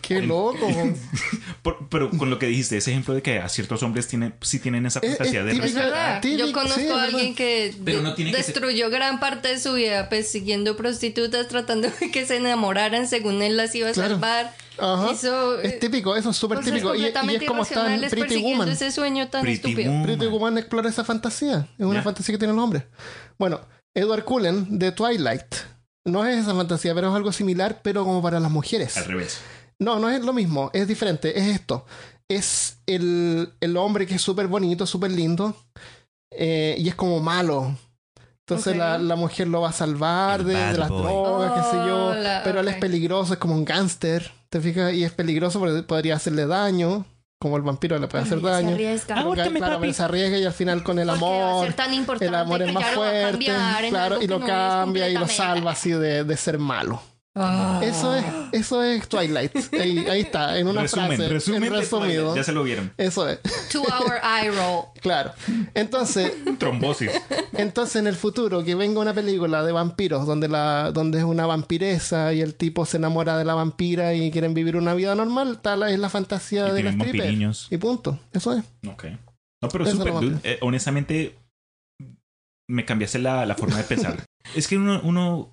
[0.00, 0.66] Qué loco.
[1.62, 4.58] Por- pero con lo que dijiste, ese ejemplo de que a ciertos hombres tienen, sí
[4.58, 5.84] tienen esa Es- fantasía es de respetar.
[5.84, 6.20] verdad.
[6.22, 9.48] Típico, Yo conozco sí, a alguien que, Pero no tiene que ser- destruyó gran parte
[9.48, 13.92] de su vida persiguiendo prostitutas, tratando de que se enamoraran según él las iba a
[13.92, 14.14] Claro.
[14.14, 14.54] salvar.
[14.80, 15.12] Ajá.
[15.12, 16.94] Hizo, Es eh, típico, eso es súper típico.
[16.94, 18.68] Y, es como está en Pretty Woman.
[18.68, 19.90] ese sueño tan Pretty estúpido.
[19.90, 20.06] Woman.
[20.06, 21.68] Pretty Woman explora esa fantasía.
[21.78, 22.84] Es una fantasía que tienen los hombres.
[23.38, 23.60] Bueno,
[23.94, 25.54] Edward Cullen de Twilight.
[26.04, 28.96] No es esa fantasía, pero es algo similar, pero como para las mujeres.
[28.96, 29.40] Al revés.
[29.78, 31.86] No, no es lo mismo, es diferente, es esto.
[32.28, 35.56] Es el, el hombre que es súper bonito, súper lindo,
[36.30, 37.76] eh, y es como malo.
[38.48, 38.78] Entonces Ok.
[38.78, 41.02] la, la mujer lo va a salvar de, de las boy.
[41.02, 42.06] drogas, qué sé yo.
[42.06, 44.94] Oh, la- pero él es peligroso, es como un gángster, ¿te fijas?
[44.94, 47.04] Y es peligroso porque podría hacerle daño,
[47.38, 48.70] como el vampiro le puede hacer Se daño.
[48.70, 49.14] arriesga.
[49.16, 49.80] Pero, Ahórcame, claro, papi.
[49.82, 52.86] pero se arriesga y al final con el amor, tan importante el amor es más
[52.86, 57.02] fuerte, cambiar claro, y lo no cambia y lo salva así de, de ser malo.
[57.36, 57.80] Ah.
[57.84, 59.52] Eso es, eso es Twilight.
[59.74, 61.62] Ahí, ahí está, en una resumen, frase, resumen.
[61.64, 62.22] en resumido.
[62.22, 62.36] Twilight.
[62.36, 62.92] Ya se lo vieron.
[62.96, 63.38] Eso es,
[63.70, 64.86] Two hour eye roll.
[65.00, 65.32] claro.
[65.74, 67.10] Entonces, Trombosis.
[67.52, 71.46] entonces en el futuro que venga una película de vampiros donde la, donde es una
[71.46, 75.60] vampiresa y el tipo se enamora de la vampira y quieren vivir una vida normal,
[75.60, 77.20] tal es la fantasía Y de la tienen stripper.
[77.20, 77.68] vampiriños.
[77.70, 78.18] Y punto.
[78.32, 78.64] Eso es.
[78.88, 79.04] Ok.
[79.62, 80.38] No, pero lo dude.
[80.42, 81.36] Eh, honestamente,
[82.68, 84.24] me cambiaste la, la forma de pensar.
[84.56, 85.52] es que uno,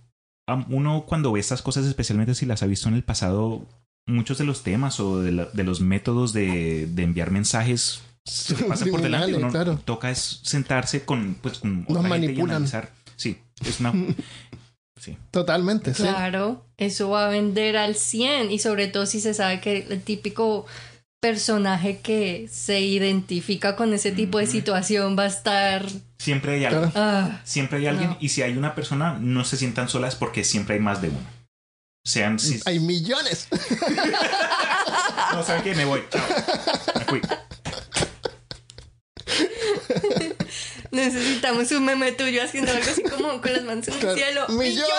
[0.69, 3.65] uno cuando ve estas cosas, especialmente si las ha visto en el pasado,
[4.07, 8.55] muchos de los temas o de, la- de los métodos de, de enviar mensajes se
[8.57, 9.35] le pasan por delante.
[9.35, 9.79] Uno claro.
[9.85, 12.91] toca es sentarse con, pues, con Nos otra gente y analizar.
[13.15, 13.93] Sí, es una...
[14.99, 15.17] sí.
[15.31, 16.03] Totalmente, sí.
[16.03, 20.01] Claro, eso va a vender al 100 y sobre todo si se sabe que el
[20.01, 20.65] típico
[21.25, 25.83] personaje que se identifica con ese tipo de situación va a estar...
[26.19, 26.91] Siempre hay alguien.
[26.93, 28.11] Ah, Siempre hay alguien.
[28.11, 28.17] No.
[28.19, 31.17] Y si hay una persona, no se sientan solas porque siempre hay más de uno.
[32.03, 32.37] Sean...
[32.37, 33.47] Si, Hay millones.
[35.33, 35.73] No, ¿saben qué?
[35.73, 36.03] Me voy.
[36.11, 36.21] Chao.
[36.95, 37.21] Me fui.
[40.91, 44.47] necesitamos un meme tuyo haciendo algo así como con las manos en el cielo.
[44.49, 44.87] Millones.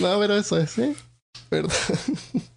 [0.00, 0.96] No, pero eso es, ¿sí?
[1.52, 1.72] ¿Verdad?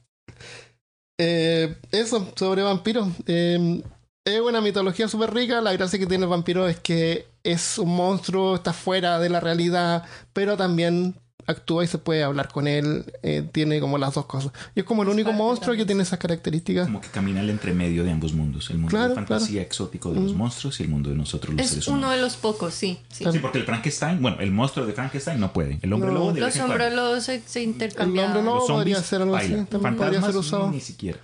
[1.17, 3.07] Eh, eso, sobre vampiros.
[3.25, 3.81] Eh,
[4.25, 5.61] es una mitología súper rica.
[5.61, 9.39] La gracia que tiene el vampiro es que es un monstruo, está fuera de la
[9.39, 11.15] realidad, pero también
[11.47, 13.05] actúa y se puede hablar con él.
[13.23, 14.51] eh, tiene como las dos cosas.
[14.75, 16.85] Y es como el único monstruo que tiene esas características.
[16.87, 18.69] Como que camina el entremedio de ambos mundos.
[18.69, 21.63] El mundo Claro, de fantasía exótico de los monstruos y el mundo de nosotros los
[21.63, 22.15] Es seres uno humanos.
[22.15, 22.99] de los pocos, sí.
[23.09, 23.25] sí.
[23.31, 25.79] Sí, porque el Frankenstein, bueno, el monstruo de Frankenstein no puede.
[25.81, 26.15] El hombre No.
[26.15, 28.27] lobo Los hombres los se, se El intercambian.
[28.27, 29.49] hombre lobo Los podría ser algo así.
[29.69, 30.71] También podría ser Fantasmas, usado.
[30.71, 31.19] Ni siquiera.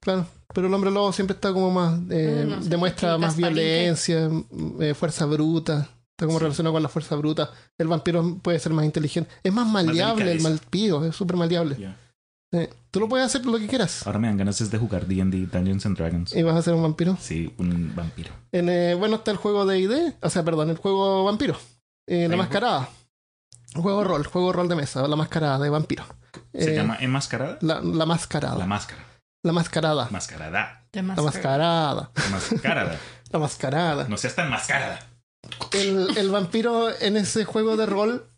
[0.00, 0.26] Claro.
[0.54, 1.98] Pero el hombre lobo siempre está como más.
[2.10, 5.88] eh, No, no demuestra más violencia, mm, eh, fuerza bruta.
[6.16, 6.44] Está como Sí.
[6.44, 7.50] relacionado con la fuerza bruta.
[7.76, 9.30] El vampiro puede ser más inteligente.
[9.42, 11.04] Es más maleable el vampiro.
[11.04, 11.76] Es súper maleable.
[11.76, 12.68] Sí.
[12.92, 14.06] Tú lo puedes hacer lo que quieras.
[14.06, 16.36] Ahora me dan ganas es de jugar D&D, Dungeons and Dragons.
[16.36, 17.16] Y vas a ser un vampiro.
[17.20, 18.30] Sí, un vampiro.
[18.52, 20.12] En, eh, bueno, está el juego de ID.
[20.22, 21.56] O sea, perdón, el juego vampiro.
[22.06, 22.88] Eh, la mascarada.
[23.74, 25.08] Juego rol, juego rol de mesa.
[25.08, 26.04] La mascarada de vampiro.
[26.52, 27.58] ¿Se Eh, llama enmascarada?
[27.60, 28.54] La, la mascarada.
[28.54, 29.04] La La, máscara.
[29.42, 30.08] mascarada.
[30.12, 30.86] Mascarada.
[30.92, 31.24] La Master.
[31.24, 32.10] mascarada.
[32.30, 32.98] Mascarada.
[33.32, 34.06] La mascarada.
[34.08, 35.00] No seas tan mascarada.
[35.72, 38.30] El, el vampiro en ese juego de rol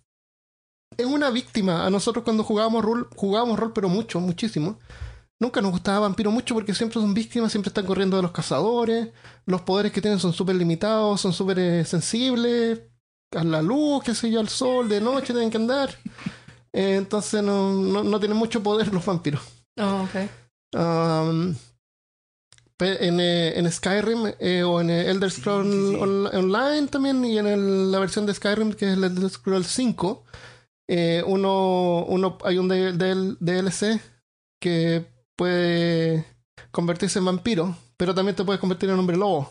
[0.96, 1.86] es una víctima.
[1.86, 4.78] A nosotros cuando jugábamos rol, jugábamos rol, pero mucho, muchísimo.
[5.38, 9.08] Nunca nos gustaba vampiro mucho porque siempre son víctimas, siempre están corriendo de los cazadores.
[9.44, 12.80] Los poderes que tienen son súper limitados, son súper eh, sensibles.
[13.32, 15.90] A la luz, qué sé yo, al sol, de noche tienen que andar.
[16.72, 19.42] Eh, entonces no, no, no tienen mucho poder los vampiros.
[19.78, 20.30] Oh, ok.
[20.74, 21.54] Um,
[22.78, 25.96] en, eh, en Skyrim eh, o en eh, Elder Scrolls sí, sí.
[25.96, 29.66] On- Online también y en el- la versión de Skyrim que es el Elder Scrolls
[29.68, 30.24] 5
[30.88, 34.00] eh, uno, uno hay un DLC
[34.60, 35.06] que
[35.36, 36.24] puede
[36.70, 39.50] convertirse en vampiro pero también te puedes convertir en hombre lobo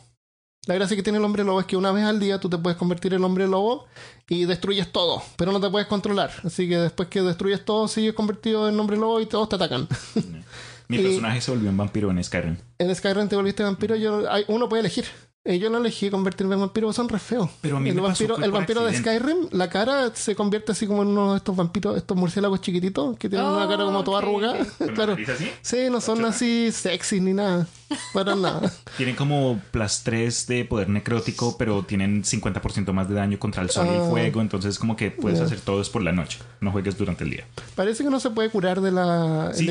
[0.68, 2.58] la gracia que tiene el hombre lobo es que una vez al día tú te
[2.58, 3.86] puedes convertir en hombre lobo
[4.28, 6.32] y destruyes todo, pero no te puedes controlar.
[6.44, 9.88] Así que después que destruyes todo, sigues convertido en hombre lobo y todos te atacan.
[10.88, 12.58] Mi Y- personaje se volvió un vampiro en Skyrim.
[12.78, 15.06] En Skyrim te volviste vampiro, yo, hay, uno puede elegir.
[15.48, 17.52] Eh, yo no elegí convertirme en vampiro, son re feos.
[17.62, 18.98] Pero a mí el me vampiro, el vampiro de.
[18.98, 23.16] Skyrim, la cara se convierte así como en uno de estos vampiros, estos murciélagos chiquititos
[23.20, 24.24] que tienen una Oh, cara como toda ok.
[24.24, 24.66] arrugada.
[24.80, 25.16] ¿Con la claro.
[25.62, 27.68] Sí, no son así sexy ni nada.
[28.12, 28.74] Para nada.
[28.98, 33.70] Tienen como plus 3 de poder necrótico, pero tienen 50% más de daño contra el
[33.70, 34.04] sol y Ah.
[34.04, 34.42] el fuego.
[34.42, 35.46] Entonces, como que puedes Ya.
[35.46, 36.40] hacer todo es por la noche.
[36.60, 37.46] No juegues durante el día.
[37.76, 39.64] Parece que no se puede curar de la Sí.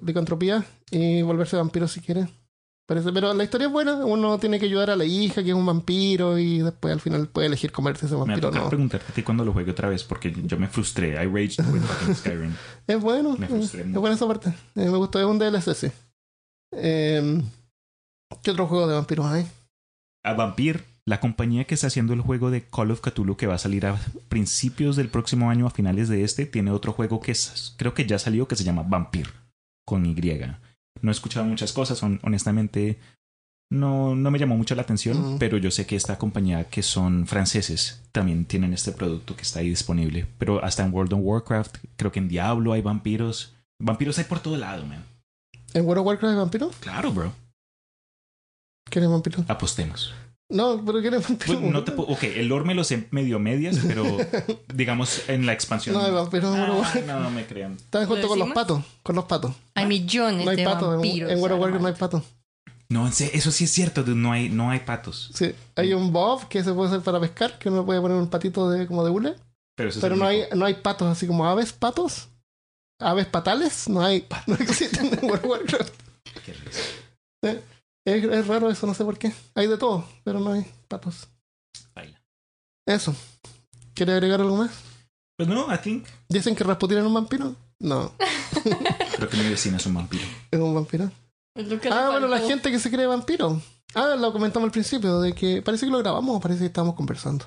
[0.00, 2.28] licantropía y volverse vampiro si quiere.
[2.86, 4.04] Parece, pero la historia es buena.
[4.04, 7.26] Uno tiene que ayudar a la hija, que es un vampiro, y después al final
[7.28, 8.68] puede elegir Me va a vampiro tocar no.
[8.68, 11.10] preguntarte a ti cuando lo juegue otra vez, porque yo me frustré.
[11.22, 12.52] I raged with fucking Skyrim.
[12.86, 13.36] Es bueno.
[13.36, 14.00] Me frustré es mucho.
[14.00, 14.50] buena esa parte.
[14.76, 15.18] Eh, me gustó.
[15.18, 15.88] Es un DLC, sí.
[16.72, 17.42] Eh,
[18.42, 19.46] ¿Qué otro juego de vampiros hay?
[20.24, 23.54] A Vampir, la compañía que está haciendo el juego de Call of Cthulhu que va
[23.54, 27.32] a salir a principios del próximo año, a finales de este, tiene otro juego que
[27.32, 29.32] es, creo que ya salió, que se llama Vampir,
[29.84, 30.14] con Y.
[31.02, 32.98] No he escuchado muchas cosas, hon- honestamente
[33.70, 37.26] no, no me llamó mucho la atención, pero yo sé que esta compañía que son
[37.26, 40.26] franceses también tienen este producto que está ahí disponible.
[40.38, 43.54] Pero hasta en World of Warcraft, creo que en Diablo hay vampiros.
[43.80, 45.04] Vampiros hay por todo lado, man.
[45.74, 46.76] ¿En World of Warcraft hay vampiros?
[46.76, 47.32] Claro, bro.
[48.88, 49.44] ¿Quién es vampiro?
[49.48, 50.14] Apostemos.
[50.48, 51.58] No, pero ¿quién es vampiro?
[51.60, 54.04] Pues, no te puedo- ok, el lore me lo sé medio medias, pero
[54.74, 55.96] digamos en la expansión.
[55.96, 57.72] No hay vampiros en World of Ah, no, no me crean.
[57.74, 58.84] Están junto ¿Lo con los patos.
[59.02, 59.52] Con los patos.
[59.74, 60.88] Hay millones No hay de patos.
[60.88, 61.32] En, vampiros.
[61.32, 62.22] en World of Warcraft no hay patos.
[62.88, 65.32] No, eso sí es cierto, dude, no hay, no hay patos.
[65.34, 65.52] Sí.
[65.74, 68.70] Hay un bob que se puede hacer para pescar, que uno puede poner un patito
[68.70, 69.34] de como de hule.
[69.76, 72.28] Pero, eso Pero no hay, no hay patos así como aves patos.
[73.00, 74.24] Aves patales, no hay.
[74.46, 75.94] No existen en World of Warcraft.
[76.44, 77.60] Qué risa.
[78.06, 79.32] Es, es raro eso, no sé por qué.
[79.54, 81.28] Hay de todo, pero no hay patos.
[81.94, 82.22] Baila.
[82.86, 83.14] Eso.
[83.94, 84.70] ¿Quiere agregar algo más?
[85.36, 86.06] Pues no, I think.
[86.28, 87.54] ¿Dicen que Rasputin era un vampiro?
[87.78, 88.14] No,
[89.16, 90.24] Creo que mi vecina es un vampiro.
[90.50, 91.10] es un vampiro.
[91.90, 93.60] Ah, bueno, la gente que se cree vampiro.
[93.94, 96.94] Ah, lo comentamos al principio, de que parece que lo grabamos o parece que estábamos
[96.94, 97.44] conversando.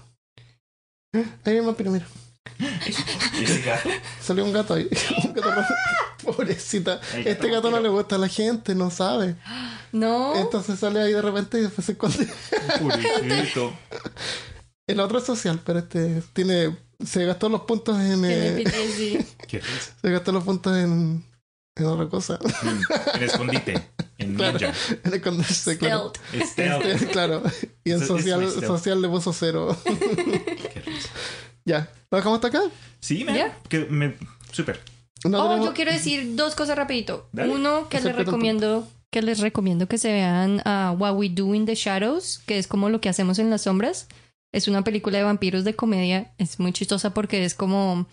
[1.14, 2.06] Eh, Ahí hay un vampiro, mira.
[3.40, 3.90] ¿Y ese gato?
[4.22, 4.88] Salió un gato ahí.
[5.26, 5.74] un gato rojo.
[6.32, 7.00] Pobrecita.
[7.26, 9.36] Este gato no le gusta a la gente, no sabe.
[9.92, 10.36] No.
[10.36, 12.28] Entonces sale ahí de repente y después se esconde.
[12.80, 13.74] Pobrecito.
[14.88, 16.76] El otro es social, pero este tiene.
[17.06, 18.26] Se gastó los puntos en.
[18.26, 18.64] Eh.
[19.48, 19.62] Qué
[20.02, 21.24] se gastó los puntos en.
[21.76, 22.40] En otra cosa.
[22.62, 23.90] Mm, En escondite.
[24.18, 24.60] En Claro.
[24.60, 24.74] ninja.
[25.06, 26.12] En esconderse, claro.
[26.34, 26.86] Stealth.
[26.86, 27.42] Este, claro.
[27.86, 29.78] Y en social, social le puso cero.
[29.86, 31.10] Qué risa.
[31.66, 31.90] ya.
[32.12, 32.62] ¿Lo dejamos hasta acá?
[33.00, 33.24] Sí.
[33.26, 33.58] Ya.
[33.70, 34.18] Que me...
[34.52, 34.82] Súper.
[35.26, 37.28] No oh, tenemos- yo quiero decir dos cosas rapidito.
[37.32, 37.52] Dale.
[37.54, 41.66] Uno que les recomiendo que les recomiendo que se vean a What We Do in
[41.66, 44.08] the Shadows, que es como lo que hacemos en las sombras.
[44.52, 46.32] Es una película de vampiros de comedia.
[46.38, 48.06] Es muy chistosa porque es como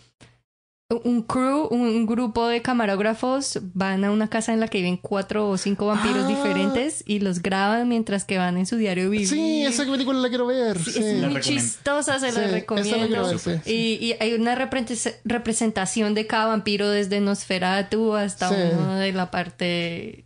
[0.89, 5.49] un crew, un grupo de camarógrafos van a una casa en la que viven cuatro
[5.49, 6.27] o cinco vampiros Ah.
[6.27, 9.27] diferentes y los graban mientras que van en su diario vivir.
[9.27, 10.79] Sí, esa película la quiero ver.
[10.79, 10.99] Sí, sí.
[10.99, 11.41] es La muy recomiendo.
[11.41, 13.05] chistosa, se Sí, la recomiendo.
[13.07, 13.71] quiero ver, sí, sí.
[13.99, 18.55] Y, y hay una representación de cada vampiro desde Nosferatu hasta Sí.
[18.79, 20.23] uno de la parte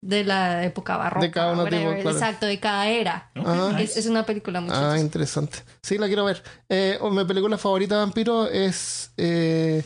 [0.00, 1.26] de la época barroca.
[1.26, 2.10] De cada uno tipo, claro.
[2.10, 3.30] Exacto, de cada era.
[3.34, 3.72] Ah.
[3.76, 3.82] nice.
[3.92, 5.58] Es, es una película muy Ah, interesante.
[5.82, 6.42] Sí, la quiero ver.
[6.70, 9.10] Eh, oh, mi película favorita de vampiro es.
[9.18, 9.82] eh,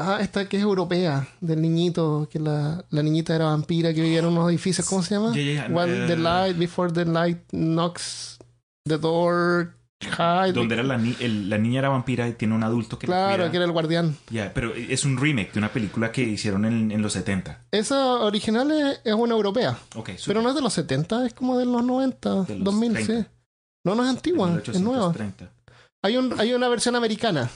[0.00, 4.20] ah, esta que es europea, del niñito, que la, la niñita era vampira que vivía
[4.20, 4.86] en unos edificios.
[4.88, 5.34] ¿Cómo se llama?
[5.36, 8.38] Ya, When the light, before the light knocks
[8.84, 9.74] the door.
[10.02, 10.52] hide.
[10.54, 13.12] Donde era la, ni- el- la niña era vampira y tiene un adulto que la
[13.16, 13.50] Claro, cuida.
[13.50, 14.16] que era el guardián.
[14.30, 17.64] Ya, pero es un remake de una película que hicieron en, en los 70.
[17.70, 20.20] Esa original es, es una europea, Ok, súper.
[20.26, 23.12] pero no es de los 70, es como de los 90, De los 2000, 30.
[23.22, 23.26] sí.
[23.84, 25.08] No, no es antigua, es nueva.
[25.12, 25.52] 1830.
[26.02, 27.50] Hay, un, hay una versión americana,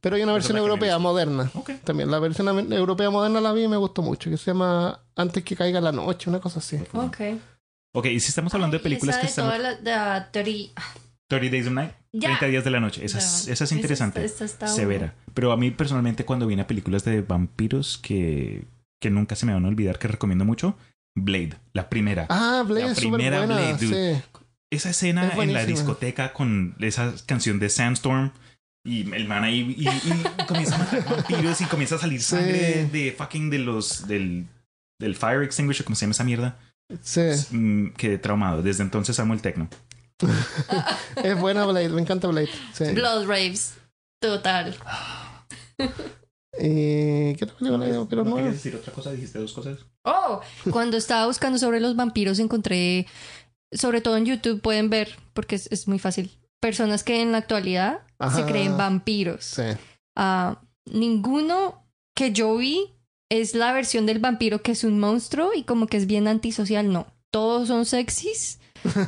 [0.00, 1.50] Pero hay una Esa versión europea moderna.
[1.54, 1.70] Ok.
[1.84, 5.42] También la versión europea moderna la vi y me gustó mucho, que se llama Antes
[5.44, 6.76] que caiga la noche, una cosa así.
[6.92, 7.16] Ok.
[7.94, 9.44] Ok, y si estamos hablando de Ay, películas esa que de están...
[9.46, 10.70] toda la- de la teoría-
[11.28, 12.28] 30 Days of Night, Ya.
[12.28, 13.04] 30 días de la noche.
[13.04, 14.24] Esa, es, esa es Esa interesante.
[14.24, 15.14] está- esa está severa.
[15.34, 18.64] Pero a mí personalmente cuando viene a películas de vampiros que,
[19.00, 20.76] que nunca se me van a olvidar, que recomiendo mucho,
[21.16, 22.26] Blade, la primera.
[22.28, 23.54] Ah, Blade La es primera buena.
[23.56, 24.14] Blade, dude.
[24.16, 24.22] sí.
[24.70, 28.32] Esa escena Es en la discoteca con esa canción de Sandstorm
[28.88, 32.36] y el man ahí y, y comienza a matar vampiros y comienza a salir Sí.
[32.36, 34.46] sangre de, de fucking de los del,
[35.00, 36.58] del fire extinguisher, ¿cómo se llama esa mierda?
[37.02, 37.20] Sí,
[37.50, 38.62] Mm, quedé traumado.
[38.62, 39.68] Desde entonces amo el techno.
[41.22, 42.48] es buena Blade, me encanta Blade.
[42.72, 42.84] Sí.
[42.94, 43.74] Blood Raves.
[44.20, 44.74] Total.
[46.60, 47.92] ¿Y qué otra película hay?
[48.08, 48.36] Pero ¿No no.
[48.36, 49.12] querías decir otra cosa?
[49.12, 49.78] ¿Dijiste dos cosas?
[50.04, 53.06] Oh, cuando estaba buscando sobre los vampiros encontré,
[53.70, 56.30] sobre todo en YouTube pueden ver, porque es, es muy fácil,
[56.60, 58.00] personas que en la actualidad
[58.34, 59.44] se creen vampiros.
[59.44, 59.62] Sí.
[60.16, 61.84] Ah, ninguno
[62.14, 62.94] que yo vi
[63.30, 66.92] es la versión del vampiro que es un monstruo y como que es bien antisocial,
[66.92, 67.06] no.
[67.30, 68.58] Todos son sexys,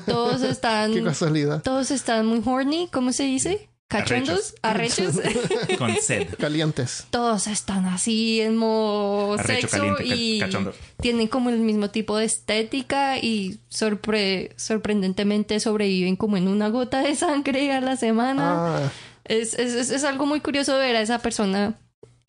[0.07, 1.62] todos están, Qué casualidad.
[1.62, 3.68] todos están muy horny, ¿cómo se dice?
[3.91, 5.16] Cachondos, arrechos.
[5.78, 6.28] Con sed.
[6.38, 7.07] Calientes.
[7.11, 10.72] todos están así en modo Arrecho, sexo caliente, y cachondo.
[11.01, 17.03] tienen como el mismo tipo de estética y sorpre- sorprendentemente sobreviven como en una gota
[17.03, 18.76] de sangre a la semana.
[18.86, 18.93] Ah,
[19.24, 21.74] Es, es, es, es algo muy curioso ver a esa persona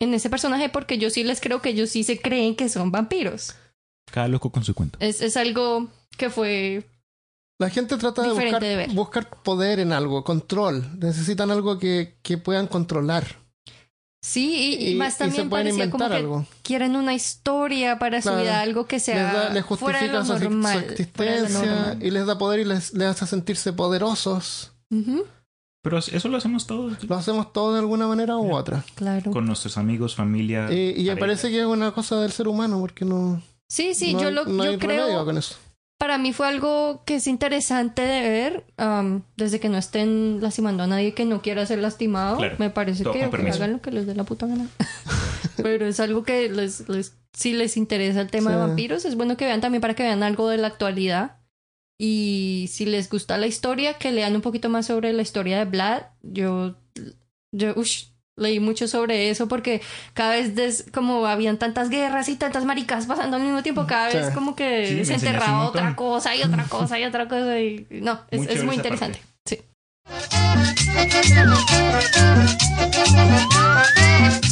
[0.00, 2.90] en ese personaje porque yo sí les creo que ellos sí se creen que son
[2.90, 3.54] vampiros.
[4.10, 4.98] Cada loco con su cuento.
[5.00, 6.82] Es, es algo que fue...
[7.62, 8.90] la gente trata de buscar, de ver.
[8.90, 10.98] buscar poder en algo, control.
[10.98, 13.24] Necesitan algo que, que puedan controlar.
[14.24, 16.46] Sí, y, y Y, más y también se pueden parecía como inventar que algo.
[16.62, 20.12] quieren una historia para su vida, algo que Les, sea da- les fuera de justifica
[20.12, 20.72] lo su, su normal.
[21.14, 21.98] fuera de lo existencia normal.
[22.06, 24.72] y les da poder y les, les hace sentirse poderosos.
[25.82, 27.02] Pero eso lo hacemos todos.
[27.02, 28.84] Lo hacemos todos de alguna manera u otra.
[28.94, 29.32] claro.
[29.32, 30.72] Con nuestros amigos, familia.
[30.72, 34.20] Y, y parece que es una cosa del ser humano porque no, Sí, sí, no,
[34.20, 35.56] yo, hay- lo, no yo creo, con eso.
[36.02, 40.82] Para mí fue algo que es interesante de ver, am, desde que no estén lastimando
[40.82, 44.04] a nadie que no quiera ser lastimado, Claro, me parece que, hagan lo que les
[44.04, 44.66] dé la puta gana.
[45.62, 49.36] Pero es algo que les, les, si les interesa el tema de vampiros, es bueno
[49.36, 51.36] que vean también para que vean algo de la actualidad.
[52.00, 55.66] Y si les gusta la historia, que lean un poquito más sobre la historia de
[55.66, 56.02] Vlad.
[56.22, 56.74] Yo,
[57.52, 58.06] yo ush,
[58.42, 59.80] leí mucho sobre eso porque
[60.12, 64.08] cada vez des- como habían tantas guerras y tantas maricas pasando al mismo tiempo, cada
[64.08, 67.58] vez como que Sí, se enterraba otra cosa y otra cosa y otra cosa.
[67.60, 69.18] Y no, es Muy es interesante.
[69.20, 69.32] parte.
[69.46, 69.58] Sí.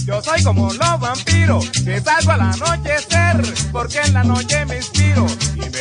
[0.07, 5.27] Yo soy como los vampiros, que salgo al anochecer, porque en la noche me inspiro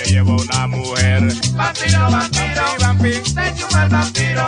[0.09, 1.23] llevo una mujer.
[1.55, 3.21] Vampiro, vampiro, vampiro,
[3.83, 4.47] el vampiro,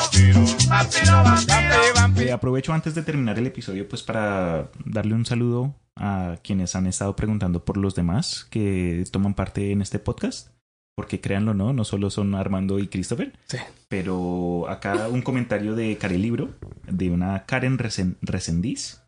[0.69, 1.23] vampiro, vampiro,
[1.61, 2.33] Eh, vampiro.
[2.35, 7.15] aprovecho antes de terminar el episodio pues para darle un saludo a quienes han estado
[7.15, 10.49] preguntando por los demás que toman parte en este podcast.
[10.95, 13.57] Porque créanlo no, no solo son Armando y Christopher, Sí.
[13.87, 16.49] pero acá un comentario de Karen Libro,
[16.85, 19.01] de una Karen Resen- Resendiz.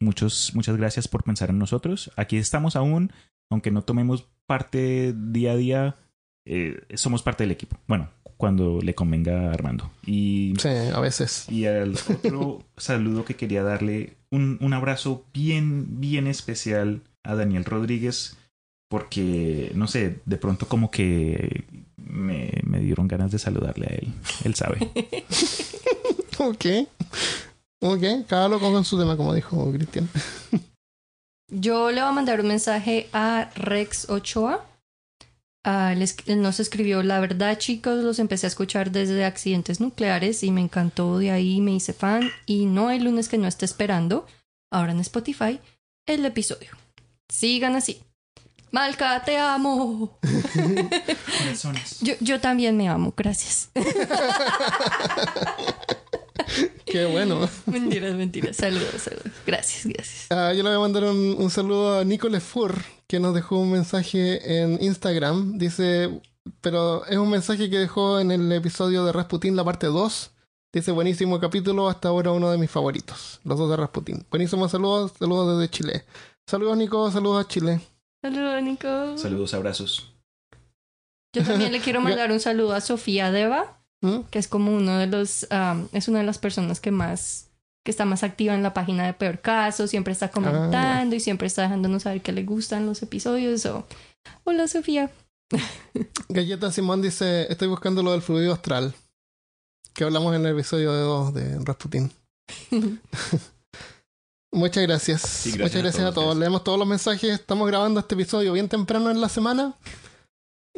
[0.00, 2.10] Muchos, muchas gracias por pensar en nosotros.
[2.16, 3.12] Aquí estamos aún,
[3.50, 5.96] aunque no tomemos parte día a día,
[6.46, 7.76] eh, somos parte del equipo.
[7.86, 9.90] Bueno, cuando le convenga a Armando.
[10.06, 11.46] Y Sí, a veces.
[11.50, 17.64] y al otro saludo que quería darle un, un abrazo bien, bien especial a Daniel
[17.66, 18.36] Rodríguez,
[18.88, 21.64] porque, no sé, de pronto como que
[21.96, 24.08] me, me dieron ganas de saludarle a él.
[24.44, 24.90] Él sabe.
[26.38, 26.64] Ok.
[27.82, 30.08] Ok, cada loco con su tema, como dijo Cristian.
[31.50, 34.64] Yo le voy a mandar un mensaje a Rex Ochoa.
[35.64, 39.78] Ah, él, es- él nos escribió, la verdad chicos, los empecé a escuchar desde accidentes
[39.80, 43.46] nucleares y me encantó de ahí, me hice fan y no hay lunes que no
[43.46, 44.26] esté esperando.
[44.72, 45.58] ahora en Spotify,
[46.06, 46.70] el episodio.
[47.28, 48.00] Sigan así.
[48.70, 50.16] Malca, te amo.
[51.38, 51.98] Corazones.
[52.00, 53.68] Yo, yo también me amo, gracias.
[56.84, 57.48] Qué bueno.
[57.66, 58.56] mentiras, mentiras.
[58.56, 59.32] Saludos, saludos.
[59.46, 60.26] Gracias, gracias.
[60.30, 62.74] Ah, yo le voy a mandar un, un saludo a Nicole Fur,
[63.06, 65.58] que nos dejó un mensaje en Instagram.
[65.58, 66.20] Dice,
[66.60, 70.30] pero es un mensaje que dejó en el episodio de Rasputin, la parte 2.
[70.72, 73.40] Dice, buenísimo capítulo, hasta ahora uno de mis favoritos.
[73.42, 74.24] Los dos de Rasputin.
[74.30, 76.04] Buenísimo saludos, saludos desde Chile.
[76.46, 77.80] Saludos Nico, saludos a Chile.
[78.22, 79.18] Saludos, Nico.
[79.18, 80.12] Saludos, abrazos.
[81.34, 84.20] Yo también le quiero mandar un saludo a Sofía Deva, ¿Mm?
[84.30, 87.48] que es como uno de los, am, es una de las personas que más,
[87.84, 91.46] que está más activa en la página de Peor Caso, siempre está comentando y siempre
[91.46, 93.66] está dejándonos saber que le gustan los episodios.
[93.66, 93.86] o
[94.44, 95.10] Hola, Sofía.
[96.28, 98.94] Galleta Simón dice, estoy buscando lo del fluido astral.
[99.92, 102.10] Que hablamos en el episodio de 2 de Rasputin.
[104.52, 105.22] Muchas gracias.
[105.22, 106.36] Sí, gracias Muchas gracias a todos.
[106.36, 107.30] Leemos todos los mensajes.
[107.30, 109.74] Estamos grabando este episodio bien temprano en la semana.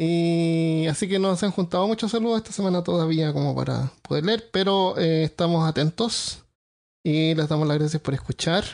[0.04, 4.50] Y así que nos han juntado muchos saludos esta semana todavía como para poder leer.
[4.50, 6.42] Pero eh, estamos atentos.
[7.04, 8.64] Y les damos las gracias por escuchar.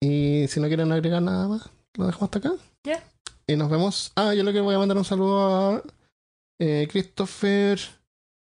[0.00, 2.52] Y si no quieren agregar nada más, lo dejamos hasta acá.
[2.84, 3.02] Ya.
[3.48, 4.12] Y nos vemos.
[4.14, 5.82] Ah, yo lo que voy a mandar un saludo a
[6.60, 7.80] eh, Christopher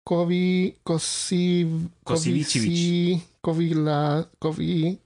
[0.05, 1.89] Kovi Kosi.
[3.41, 4.99] Kovi la Kovi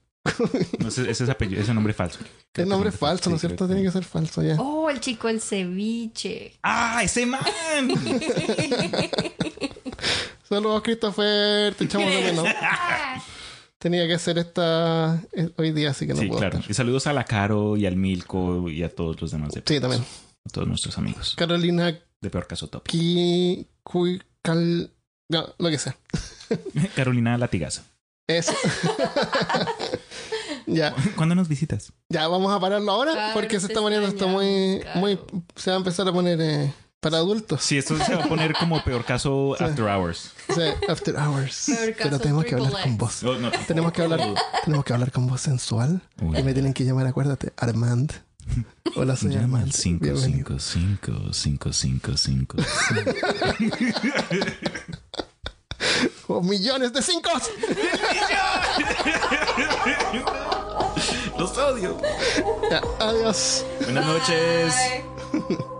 [0.78, 2.18] No ese es apellido, ese nombre falso.
[2.54, 3.66] el nombre es falso, ¿no es cierto?
[3.66, 4.56] Tiene que ser falso ya.
[4.58, 6.58] Oh, el chico el ceviche.
[6.62, 7.40] ¡Ah, ese man!
[10.48, 12.46] Saludos Christopher, te echamos de menos.
[13.78, 16.58] Tenía que hacer esta eh, hoy día, así que no sí, puedo claro.
[16.58, 16.70] estar.
[16.70, 19.52] Y saludos a la Caro y al Milko y a todos los demás.
[19.52, 20.02] De Sí, también.
[20.02, 21.34] A todos nuestros amigos.
[21.36, 22.86] Carolina De peor caso top.
[22.86, 24.90] Ki Kui Cal
[25.30, 25.96] no, lo que sea.
[26.96, 27.82] Carolina Latigazo.
[28.26, 28.52] Eso.
[30.66, 30.94] Ya.
[31.16, 31.92] ¿Cuándo nos visitas?
[32.08, 35.18] Ya, vamos a pararlo ahora Claro, porque se está poniendo esto muy, muy,
[35.56, 37.62] se va a empezar a poner eh, para adultos.
[37.62, 39.64] Sí, esto se va a poner como peor caso Sí.
[39.64, 40.32] after hours.
[40.88, 41.64] After hours.
[41.66, 42.98] Peor caso Pero tenemos que hablar con.
[43.22, 43.50] No, no.
[43.66, 44.20] Tenemos que hablar,
[44.64, 46.02] tenemos que hablar con voz sensual.
[46.20, 46.38] Uy.
[46.38, 48.12] Y me tienen que llamar, acuérdate, Armand.
[48.96, 49.72] Hola, soy Llama al Armand.
[49.72, 50.58] 5, Bienvenido.
[50.58, 52.56] 5, 5, 5, 5, 5.
[56.26, 57.30] ¡Oh, millones de cinco!
[61.56, 61.96] los.
[62.98, 63.64] Adiós.
[63.84, 64.74] Buenas noches.
[65.32, 65.79] Bye.